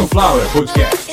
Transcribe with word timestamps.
Sunflower 0.00 0.40
Podcast. 0.46 1.10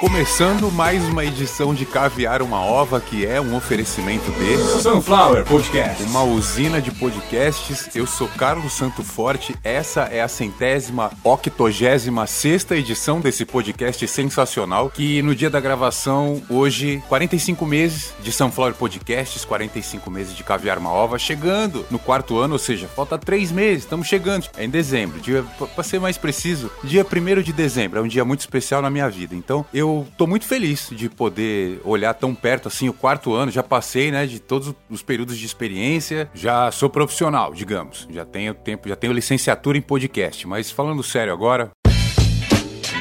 Começando 0.00 0.70
mais 0.70 1.04
uma 1.08 1.24
edição 1.24 1.74
de 1.74 1.84
Caviar 1.84 2.40
uma 2.40 2.60
Ova, 2.60 3.00
que 3.00 3.26
é 3.26 3.40
um 3.40 3.56
oferecimento 3.56 4.30
de 4.30 4.56
Sunflower 4.80 5.44
Podcast. 5.44 6.04
uma 6.04 6.22
usina 6.22 6.80
de 6.80 6.92
podcasts. 6.92 7.96
Eu 7.96 8.06
sou 8.06 8.28
Carlos 8.28 8.74
Santo 8.74 9.02
Forte. 9.02 9.56
Essa 9.64 10.02
é 10.02 10.20
a 10.20 10.28
centésima, 10.28 11.10
octogésima 11.24 12.28
sexta 12.28 12.76
edição 12.76 13.18
desse 13.20 13.44
podcast 13.44 14.06
sensacional. 14.06 14.88
Que 14.88 15.20
no 15.20 15.34
dia 15.34 15.50
da 15.50 15.58
gravação, 15.58 16.40
hoje, 16.48 17.02
45 17.08 17.66
meses 17.66 18.14
de 18.22 18.30
Sunflower 18.30 18.74
Podcasts, 18.74 19.44
45 19.44 20.08
meses 20.12 20.36
de 20.36 20.44
Caviar 20.44 20.78
uma 20.78 20.92
Ova, 20.92 21.18
chegando 21.18 21.84
no 21.90 21.98
quarto 21.98 22.38
ano, 22.38 22.52
ou 22.52 22.58
seja, 22.60 22.86
falta 22.86 23.18
três 23.18 23.50
meses, 23.50 23.82
estamos 23.82 24.06
chegando. 24.06 24.48
É 24.56 24.64
em 24.64 24.70
dezembro, 24.70 25.18
dia, 25.18 25.44
para 25.74 25.82
ser 25.82 25.98
mais 25.98 26.16
preciso, 26.16 26.70
dia 26.84 27.04
1 27.04 27.42
de 27.42 27.52
dezembro. 27.52 27.98
É 27.98 28.02
um 28.02 28.08
dia 28.08 28.24
muito 28.24 28.40
especial 28.40 28.80
na 28.80 28.90
minha 28.90 29.10
vida. 29.10 29.34
Então, 29.34 29.66
eu 29.74 29.87
tô 30.16 30.26
muito 30.26 30.46
feliz 30.46 30.90
de 30.92 31.08
poder 31.08 31.80
olhar 31.84 32.14
tão 32.14 32.34
perto 32.34 32.68
assim 32.68 32.88
o 32.88 32.92
quarto 32.92 33.32
ano. 33.34 33.50
Já 33.50 33.62
passei, 33.62 34.10
né, 34.10 34.26
de 34.26 34.40
todos 34.40 34.74
os 34.88 35.02
períodos 35.02 35.38
de 35.38 35.46
experiência. 35.46 36.30
Já 36.34 36.70
sou 36.70 36.88
profissional, 36.88 37.52
digamos. 37.52 38.06
Já 38.10 38.24
tenho 38.24 38.54
tempo, 38.54 38.88
já 38.88 38.96
tenho 38.96 39.12
licenciatura 39.12 39.78
em 39.78 39.82
podcast. 39.82 40.46
Mas 40.46 40.70
falando 40.70 41.02
sério 41.02 41.32
agora, 41.32 41.70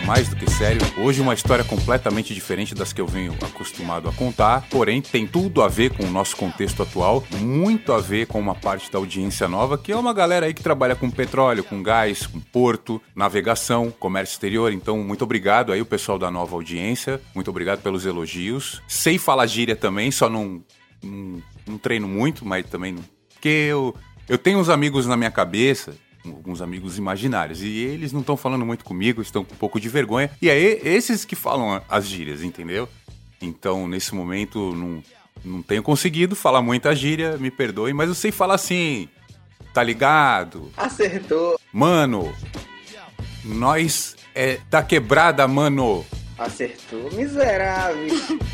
mais 0.07 0.29
do 0.29 0.37
que 0.37 0.49
sério. 0.49 0.79
Hoje 0.99 1.19
uma 1.19 1.33
história 1.33 1.65
completamente 1.65 2.33
diferente 2.33 2.73
das 2.73 2.93
que 2.93 3.01
eu 3.01 3.05
venho 3.05 3.35
acostumado 3.41 4.07
a 4.07 4.13
contar, 4.13 4.65
porém 4.69 5.01
tem 5.01 5.27
tudo 5.27 5.61
a 5.61 5.67
ver 5.67 5.91
com 5.91 6.05
o 6.05 6.09
nosso 6.09 6.37
contexto 6.37 6.81
atual, 6.81 7.21
muito 7.41 7.91
a 7.91 7.99
ver 7.99 8.25
com 8.25 8.39
uma 8.39 8.55
parte 8.55 8.89
da 8.89 8.99
audiência 8.99 9.49
nova, 9.49 9.77
que 9.77 9.91
é 9.91 9.95
uma 9.97 10.13
galera 10.13 10.45
aí 10.45 10.53
que 10.53 10.63
trabalha 10.63 10.95
com 10.95 11.11
petróleo, 11.11 11.61
com 11.61 11.83
gás, 11.83 12.25
com 12.25 12.39
porto, 12.39 13.01
navegação, 13.13 13.91
comércio 13.91 14.35
exterior. 14.35 14.71
Então, 14.71 14.97
muito 14.99 15.25
obrigado 15.25 15.73
aí 15.73 15.81
o 15.81 15.85
pessoal 15.85 16.17
da 16.17 16.31
nova 16.31 16.55
audiência. 16.55 17.19
Muito 17.35 17.49
obrigado 17.49 17.81
pelos 17.81 18.05
elogios. 18.05 18.81
Sei 18.87 19.17
falar 19.17 19.45
gíria 19.45 19.75
também, 19.75 20.09
só 20.09 20.29
não, 20.29 20.63
não, 21.03 21.43
não 21.67 21.77
treino 21.77 22.07
muito, 22.07 22.45
mas 22.45 22.65
também 22.65 22.93
não. 22.93 23.03
Porque 23.33 23.49
eu, 23.49 23.93
eu 24.29 24.37
tenho 24.37 24.57
uns 24.57 24.69
amigos 24.69 25.05
na 25.05 25.17
minha 25.17 25.31
cabeça 25.31 25.93
alguns 26.35 26.61
amigos 26.61 26.97
imaginários. 26.97 27.61
E 27.61 27.77
eles 27.79 28.11
não 28.11 28.21
estão 28.21 28.37
falando 28.37 28.65
muito 28.65 28.83
comigo, 28.85 29.21
estão 29.21 29.43
com 29.43 29.53
um 29.53 29.57
pouco 29.57 29.79
de 29.79 29.89
vergonha. 29.89 30.29
E 30.41 30.49
é 30.49 30.57
esses 30.57 31.25
que 31.25 31.35
falam 31.35 31.81
as 31.89 32.07
gírias, 32.07 32.41
entendeu? 32.43 32.87
Então, 33.41 33.87
nesse 33.87 34.15
momento, 34.15 34.73
não, 34.73 35.03
não 35.45 35.61
tenho 35.61 35.83
conseguido 35.83 36.35
falar 36.35 36.61
muita 36.61 36.95
gíria, 36.95 37.37
me 37.37 37.51
perdoe, 37.51 37.93
mas 37.93 38.09
eu 38.09 38.15
sei 38.15 38.31
falar 38.31 38.55
assim, 38.55 39.07
tá 39.73 39.83
ligado? 39.83 40.71
Acertou, 40.75 41.59
Mano, 41.71 42.33
nós 43.43 44.15
é 44.33 44.59
tá 44.69 44.81
quebrada, 44.83 45.47
mano. 45.47 46.05
acertou, 46.37 47.11
miserável. 47.13 48.07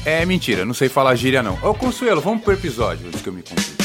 É 0.05 0.25
mentira, 0.25 0.65
não 0.65 0.73
sei 0.73 0.89
falar 0.89 1.15
gíria 1.15 1.41
não. 1.41 1.57
Ô, 1.61 1.73
Consuelo, 1.73 2.21
vamos 2.21 2.43
pro 2.43 2.53
episódio 2.53 3.07
antes 3.07 3.21
que 3.21 3.29
eu 3.29 3.33
me 3.33 3.41
confundo. 3.41 3.82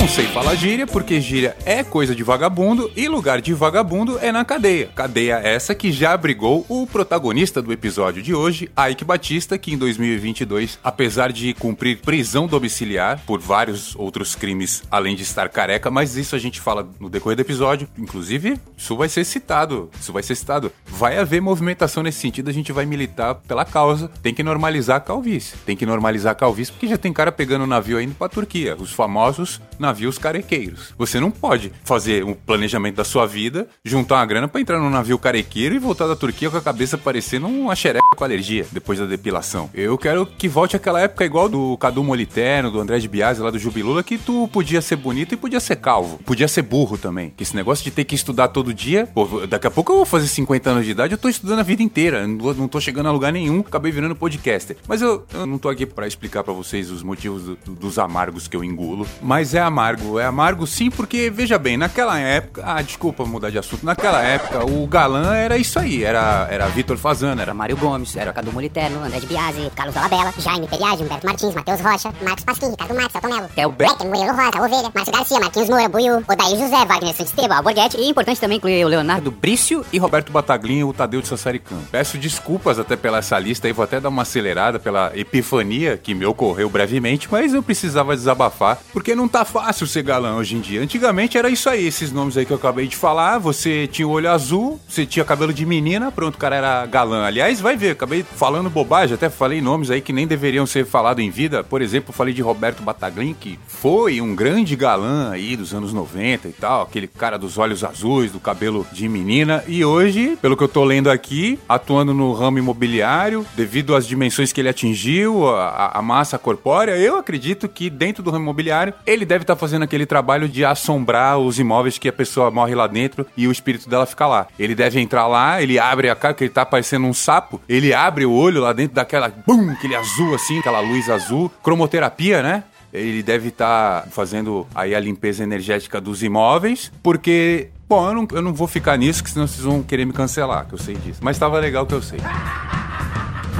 Não 0.00 0.08
sei 0.08 0.24
falar 0.28 0.54
gíria, 0.54 0.86
porque 0.86 1.20
gíria 1.20 1.54
é 1.62 1.84
coisa 1.84 2.14
de 2.14 2.22
vagabundo 2.22 2.90
e 2.96 3.06
lugar 3.06 3.38
de 3.42 3.52
vagabundo 3.52 4.18
é 4.18 4.32
na 4.32 4.46
cadeia. 4.46 4.88
Cadeia 4.94 5.34
essa 5.34 5.74
que 5.74 5.92
já 5.92 6.14
abrigou 6.14 6.64
o 6.70 6.86
protagonista 6.86 7.60
do 7.60 7.70
episódio 7.70 8.22
de 8.22 8.34
hoje, 8.34 8.70
Ike 8.90 9.04
Batista, 9.04 9.58
que 9.58 9.74
em 9.74 9.76
2022, 9.76 10.78
apesar 10.82 11.30
de 11.30 11.52
cumprir 11.52 11.98
prisão 11.98 12.46
domiciliar 12.46 13.20
por 13.26 13.40
vários 13.40 13.94
outros 13.94 14.34
crimes, 14.34 14.82
além 14.90 15.14
de 15.14 15.22
estar 15.22 15.50
careca, 15.50 15.90
mas 15.90 16.16
isso 16.16 16.34
a 16.34 16.38
gente 16.38 16.62
fala 16.62 16.88
no 16.98 17.10
decorrer 17.10 17.36
do 17.36 17.42
episódio. 17.42 17.86
Inclusive, 17.98 18.58
isso 18.78 18.96
vai 18.96 19.08
ser 19.08 19.24
citado. 19.24 19.90
Isso 20.00 20.14
vai 20.14 20.22
ser 20.22 20.34
citado. 20.34 20.72
Vai 20.86 21.18
haver 21.18 21.42
movimentação 21.42 22.02
nesse 22.02 22.20
sentido, 22.20 22.48
a 22.48 22.54
gente 22.54 22.72
vai 22.72 22.86
militar 22.86 23.34
pela 23.34 23.66
causa. 23.66 24.10
Tem 24.22 24.32
que 24.32 24.42
normalizar 24.42 24.96
a 24.96 25.00
calvície. 25.00 25.58
Tem 25.66 25.76
que 25.76 25.84
normalizar 25.84 26.32
a 26.32 26.34
calvície, 26.34 26.72
porque 26.72 26.88
já 26.88 26.96
tem 26.96 27.12
cara 27.12 27.30
pegando 27.30 27.66
navio 27.66 28.00
indo 28.00 28.14
pra 28.14 28.30
Turquia. 28.30 28.74
Os 28.76 28.92
famosos 28.92 29.60
navios 29.90 30.18
carequeiros. 30.18 30.94
Você 30.96 31.18
não 31.18 31.30
pode 31.32 31.72
fazer 31.84 32.24
um 32.24 32.32
planejamento 32.32 32.94
da 32.96 33.04
sua 33.04 33.26
vida, 33.26 33.66
juntar 33.84 34.16
uma 34.16 34.26
grana 34.26 34.46
pra 34.46 34.60
entrar 34.60 34.78
num 34.78 34.88
navio 34.88 35.18
carequeiro 35.18 35.74
e 35.74 35.78
voltar 35.78 36.06
da 36.06 36.14
Turquia 36.14 36.48
com 36.48 36.56
a 36.56 36.60
cabeça 36.60 36.96
parecendo 36.96 37.48
uma 37.48 37.74
xereca 37.74 38.00
com 38.16 38.22
alergia 38.24 38.64
depois 38.70 38.98
da 39.00 39.06
depilação. 39.06 39.68
Eu 39.74 39.98
quero 39.98 40.24
que 40.24 40.48
volte 40.48 40.76
aquela 40.76 41.00
época 41.00 41.24
igual 41.24 41.48
do 41.48 41.76
Cadu 41.78 42.04
Moliterno, 42.04 42.70
do 42.70 42.78
André 42.80 42.98
de 43.00 43.08
Biasi, 43.08 43.40
lá 43.40 43.50
do 43.50 43.58
Jubilula, 43.58 44.02
que 44.04 44.16
tu 44.16 44.48
podia 44.52 44.80
ser 44.80 44.94
bonito 44.96 45.34
e 45.34 45.36
podia 45.36 45.58
ser 45.58 45.76
calvo. 45.76 46.18
Podia 46.24 46.46
ser 46.46 46.62
burro 46.62 46.96
também. 46.96 47.30
Que 47.36 47.42
esse 47.42 47.56
negócio 47.56 47.82
de 47.84 47.90
ter 47.90 48.04
que 48.04 48.14
estudar 48.14 48.48
todo 48.48 48.72
dia, 48.72 49.08
pô, 49.12 49.26
daqui 49.48 49.66
a 49.66 49.70
pouco 49.70 49.90
eu 49.92 49.96
vou 49.96 50.06
fazer 50.06 50.28
50 50.28 50.70
anos 50.70 50.84
de 50.84 50.92
idade, 50.92 51.14
eu 51.14 51.18
tô 51.18 51.28
estudando 51.28 51.58
a 51.58 51.62
vida 51.64 51.82
inteira, 51.82 52.26
não 52.28 52.68
tô, 52.68 52.80
chegando 52.80 53.08
a 53.08 53.12
lugar 53.12 53.32
nenhum, 53.32 53.60
acabei 53.60 53.90
virando 53.90 54.14
podcaster. 54.14 54.76
Mas 54.86 55.02
eu, 55.02 55.24
eu 55.34 55.46
não 55.46 55.58
tô 55.58 55.68
aqui 55.68 55.84
pra 55.84 56.06
explicar 56.06 56.44
pra 56.44 56.52
vocês 56.52 56.90
os 56.90 57.02
motivos 57.02 57.42
do- 57.42 57.56
dos 57.74 57.98
amargos 57.98 58.46
que 58.46 58.56
eu 58.56 58.62
engulo, 58.62 59.06
mas 59.22 59.54
é 59.54 59.60
amargo, 59.60 59.79
é 60.20 60.24
amargo 60.24 60.66
sim, 60.66 60.90
porque 60.90 61.30
veja 61.30 61.58
bem, 61.58 61.76
naquela 61.76 62.18
época, 62.18 62.62
ah, 62.64 62.82
desculpa 62.82 63.24
mudar 63.24 63.50
de 63.50 63.58
assunto, 63.58 63.84
naquela 63.84 64.22
época 64.22 64.64
o 64.64 64.86
galã 64.86 65.34
era 65.34 65.56
isso 65.56 65.78
aí, 65.78 66.04
era, 66.04 66.46
era 66.50 66.66
Vitor 66.68 66.96
Fazano, 66.96 67.40
era 67.40 67.54
Mário 67.54 67.76
Gomes, 67.76 68.16
era 68.16 68.32
Cadu 68.32 68.52
Moliterno, 68.52 69.02
André 69.02 69.20
de 69.20 69.26
Biasi, 69.26 69.70
Carlos 69.74 69.94
Dolabella, 69.94 70.32
Jaime 70.38 70.66
Periade, 70.66 71.02
Humberto 71.02 71.26
Martins, 71.26 71.54
Matheus 71.54 71.80
Rocha, 71.80 72.12
Marcos 72.22 72.44
Pasquim, 72.44 72.70
Ricardo 72.70 72.94
Marques, 72.94 73.12
Celton 73.12 73.28
Melo, 73.28 73.48
Theo 73.54 73.74
Murilo 74.08 74.36
Rosa, 74.36 74.62
Ovelha, 74.62 74.90
Márcio 74.94 75.12
Garcia, 75.12 75.40
Marquinhos 75.40 75.68
Moura, 75.68 75.88
Buiu, 75.88 76.16
Odair 76.28 76.58
José, 76.58 76.84
Wagner 76.84 77.14
Santisteban, 77.14 77.56
Alborguete 77.56 77.96
e 77.96 78.08
importante 78.08 78.40
também 78.40 78.58
incluir 78.58 78.84
o 78.84 78.88
Leonardo 78.88 79.30
Brício 79.30 79.84
e 79.92 79.98
Roberto 79.98 80.32
Bataglin 80.32 80.78
e 80.78 80.84
o 80.84 80.92
Tadeu 80.92 81.22
de 81.22 81.28
Sassaricano. 81.28 81.82
Peço 81.90 82.18
desculpas 82.18 82.78
até 82.78 82.96
pela 82.96 83.18
essa 83.18 83.38
lista 83.38 83.66
aí, 83.66 83.72
vou 83.72 83.84
até 83.84 84.00
dar 84.00 84.08
uma 84.08 84.22
acelerada 84.22 84.78
pela 84.78 85.12
epifania 85.14 85.96
que 85.96 86.14
me 86.14 86.24
ocorreu 86.24 86.68
brevemente, 86.68 87.28
mas 87.30 87.54
eu 87.54 87.62
precisava 87.62 88.16
desabafar, 88.16 88.78
porque 88.92 89.14
não 89.14 89.28
tá 89.28 89.44
fácil 89.44 89.69
ser 89.72 90.02
galã 90.02 90.36
hoje 90.36 90.56
em 90.56 90.60
dia. 90.60 90.80
Antigamente 90.82 91.36
era 91.38 91.48
isso 91.48 91.68
aí, 91.68 91.86
esses 91.86 92.12
nomes 92.12 92.36
aí 92.36 92.44
que 92.46 92.52
eu 92.52 92.56
acabei 92.56 92.86
de 92.86 92.96
falar, 92.96 93.38
você 93.38 93.86
tinha 93.86 94.06
o 94.06 94.10
olho 94.10 94.30
azul, 94.30 94.80
você 94.88 95.04
tinha 95.06 95.24
cabelo 95.24 95.52
de 95.52 95.64
menina, 95.66 96.10
pronto, 96.10 96.34
o 96.34 96.38
cara 96.38 96.56
era 96.56 96.86
galã. 96.86 97.24
Aliás, 97.24 97.60
vai 97.60 97.76
ver, 97.76 97.90
acabei 97.92 98.22
falando 98.22 98.68
bobagem, 98.70 99.14
até 99.14 99.28
falei 99.30 99.60
nomes 99.60 99.90
aí 99.90 100.00
que 100.00 100.12
nem 100.12 100.26
deveriam 100.26 100.66
ser 100.66 100.84
falados 100.86 101.22
em 101.24 101.30
vida. 101.30 101.62
Por 101.64 101.82
exemplo, 101.82 102.12
falei 102.12 102.32
de 102.34 102.42
Roberto 102.42 102.82
Bataglin, 102.82 103.34
que 103.38 103.58
foi 103.66 104.20
um 104.20 104.34
grande 104.34 104.74
galã 104.76 105.30
aí 105.30 105.56
dos 105.56 105.72
anos 105.74 105.92
90 105.92 106.48
e 106.48 106.52
tal, 106.52 106.82
aquele 106.82 107.06
cara 107.06 107.38
dos 107.38 107.58
olhos 107.58 107.84
azuis, 107.84 108.32
do 108.32 108.40
cabelo 108.40 108.86
de 108.92 109.08
menina, 109.08 109.62
e 109.66 109.84
hoje, 109.84 110.36
pelo 110.40 110.56
que 110.56 110.62
eu 110.64 110.68
tô 110.68 110.84
lendo 110.84 111.10
aqui, 111.10 111.58
atuando 111.68 112.12
no 112.14 112.32
ramo 112.32 112.58
imobiliário, 112.58 113.44
devido 113.54 113.94
às 113.94 114.06
dimensões 114.06 114.52
que 114.52 114.60
ele 114.60 114.68
atingiu, 114.68 115.48
a, 115.48 115.92
a- 115.94 116.02
massa 116.02 116.38
corpórea, 116.38 116.96
eu 116.96 117.16
acredito 117.16 117.68
que 117.68 117.88
dentro 117.90 118.22
do 118.22 118.30
ramo 118.30 118.44
imobiliário 118.44 118.92
ele 119.06 119.24
deve 119.24 119.42
estar 119.44 119.54
fazendo 119.60 119.82
aquele 119.82 120.06
trabalho 120.06 120.48
de 120.48 120.64
assombrar 120.64 121.38
os 121.38 121.58
imóveis 121.58 121.98
que 121.98 122.08
a 122.08 122.12
pessoa 122.12 122.50
morre 122.50 122.74
lá 122.74 122.86
dentro 122.86 123.26
e 123.36 123.46
o 123.46 123.52
espírito 123.52 123.88
dela 123.88 124.06
fica 124.06 124.26
lá. 124.26 124.46
Ele 124.58 124.74
deve 124.74 124.98
entrar 124.98 125.26
lá, 125.26 125.62
ele 125.62 125.78
abre 125.78 126.08
a 126.08 126.16
cara, 126.16 126.34
que 126.34 126.44
ele 126.44 126.50
tá 126.50 126.64
parecendo 126.64 127.06
um 127.06 127.12
sapo, 127.12 127.60
ele 127.68 127.92
abre 127.92 128.24
o 128.24 128.32
olho 128.32 128.62
lá 128.62 128.72
dentro 128.72 128.94
daquela, 128.94 129.28
bum, 129.46 129.70
aquele 129.70 129.94
azul 129.94 130.34
assim, 130.34 130.58
aquela 130.58 130.80
luz 130.80 131.08
azul, 131.08 131.50
cromoterapia, 131.62 132.42
né? 132.42 132.64
Ele 132.92 133.22
deve 133.22 133.48
estar 133.50 134.08
fazendo 134.10 134.66
aí 134.74 134.94
a 134.94 135.00
limpeza 135.00 135.44
energética 135.44 136.00
dos 136.00 136.22
imóveis, 136.22 136.90
porque, 137.02 137.68
bom, 137.88 138.08
eu 138.08 138.14
não, 138.14 138.28
eu 138.32 138.42
não 138.42 138.52
vou 138.52 138.66
ficar 138.66 138.96
nisso, 138.96 139.22
que 139.22 139.30
senão 139.30 139.46
vocês 139.46 139.62
vão 139.62 139.82
querer 139.82 140.04
me 140.04 140.12
cancelar, 140.12 140.66
que 140.66 140.74
eu 140.74 140.78
sei 140.78 140.96
disso. 140.96 141.20
Mas 141.22 141.38
tava 141.38 141.58
legal 141.60 141.86
que 141.86 141.94
eu 141.94 142.02
sei. 142.02 142.18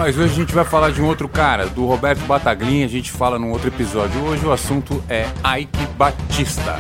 Mas 0.01 0.17
hoje 0.17 0.33
a 0.33 0.37
gente 0.37 0.55
vai 0.55 0.65
falar 0.65 0.93
de 0.93 1.03
um 1.03 1.07
outro 1.07 1.29
cara, 1.29 1.67
do 1.67 1.85
Roberto 1.85 2.21
Bataglin, 2.21 2.85
a 2.85 2.89
gente 2.89 3.13
fala 3.13 3.39
num 3.39 3.51
outro 3.51 3.69
episódio. 3.69 4.19
Hoje 4.25 4.47
o 4.47 4.51
assunto 4.51 5.05
é 5.11 5.27
Ike 5.59 5.87
Batista. 5.99 6.79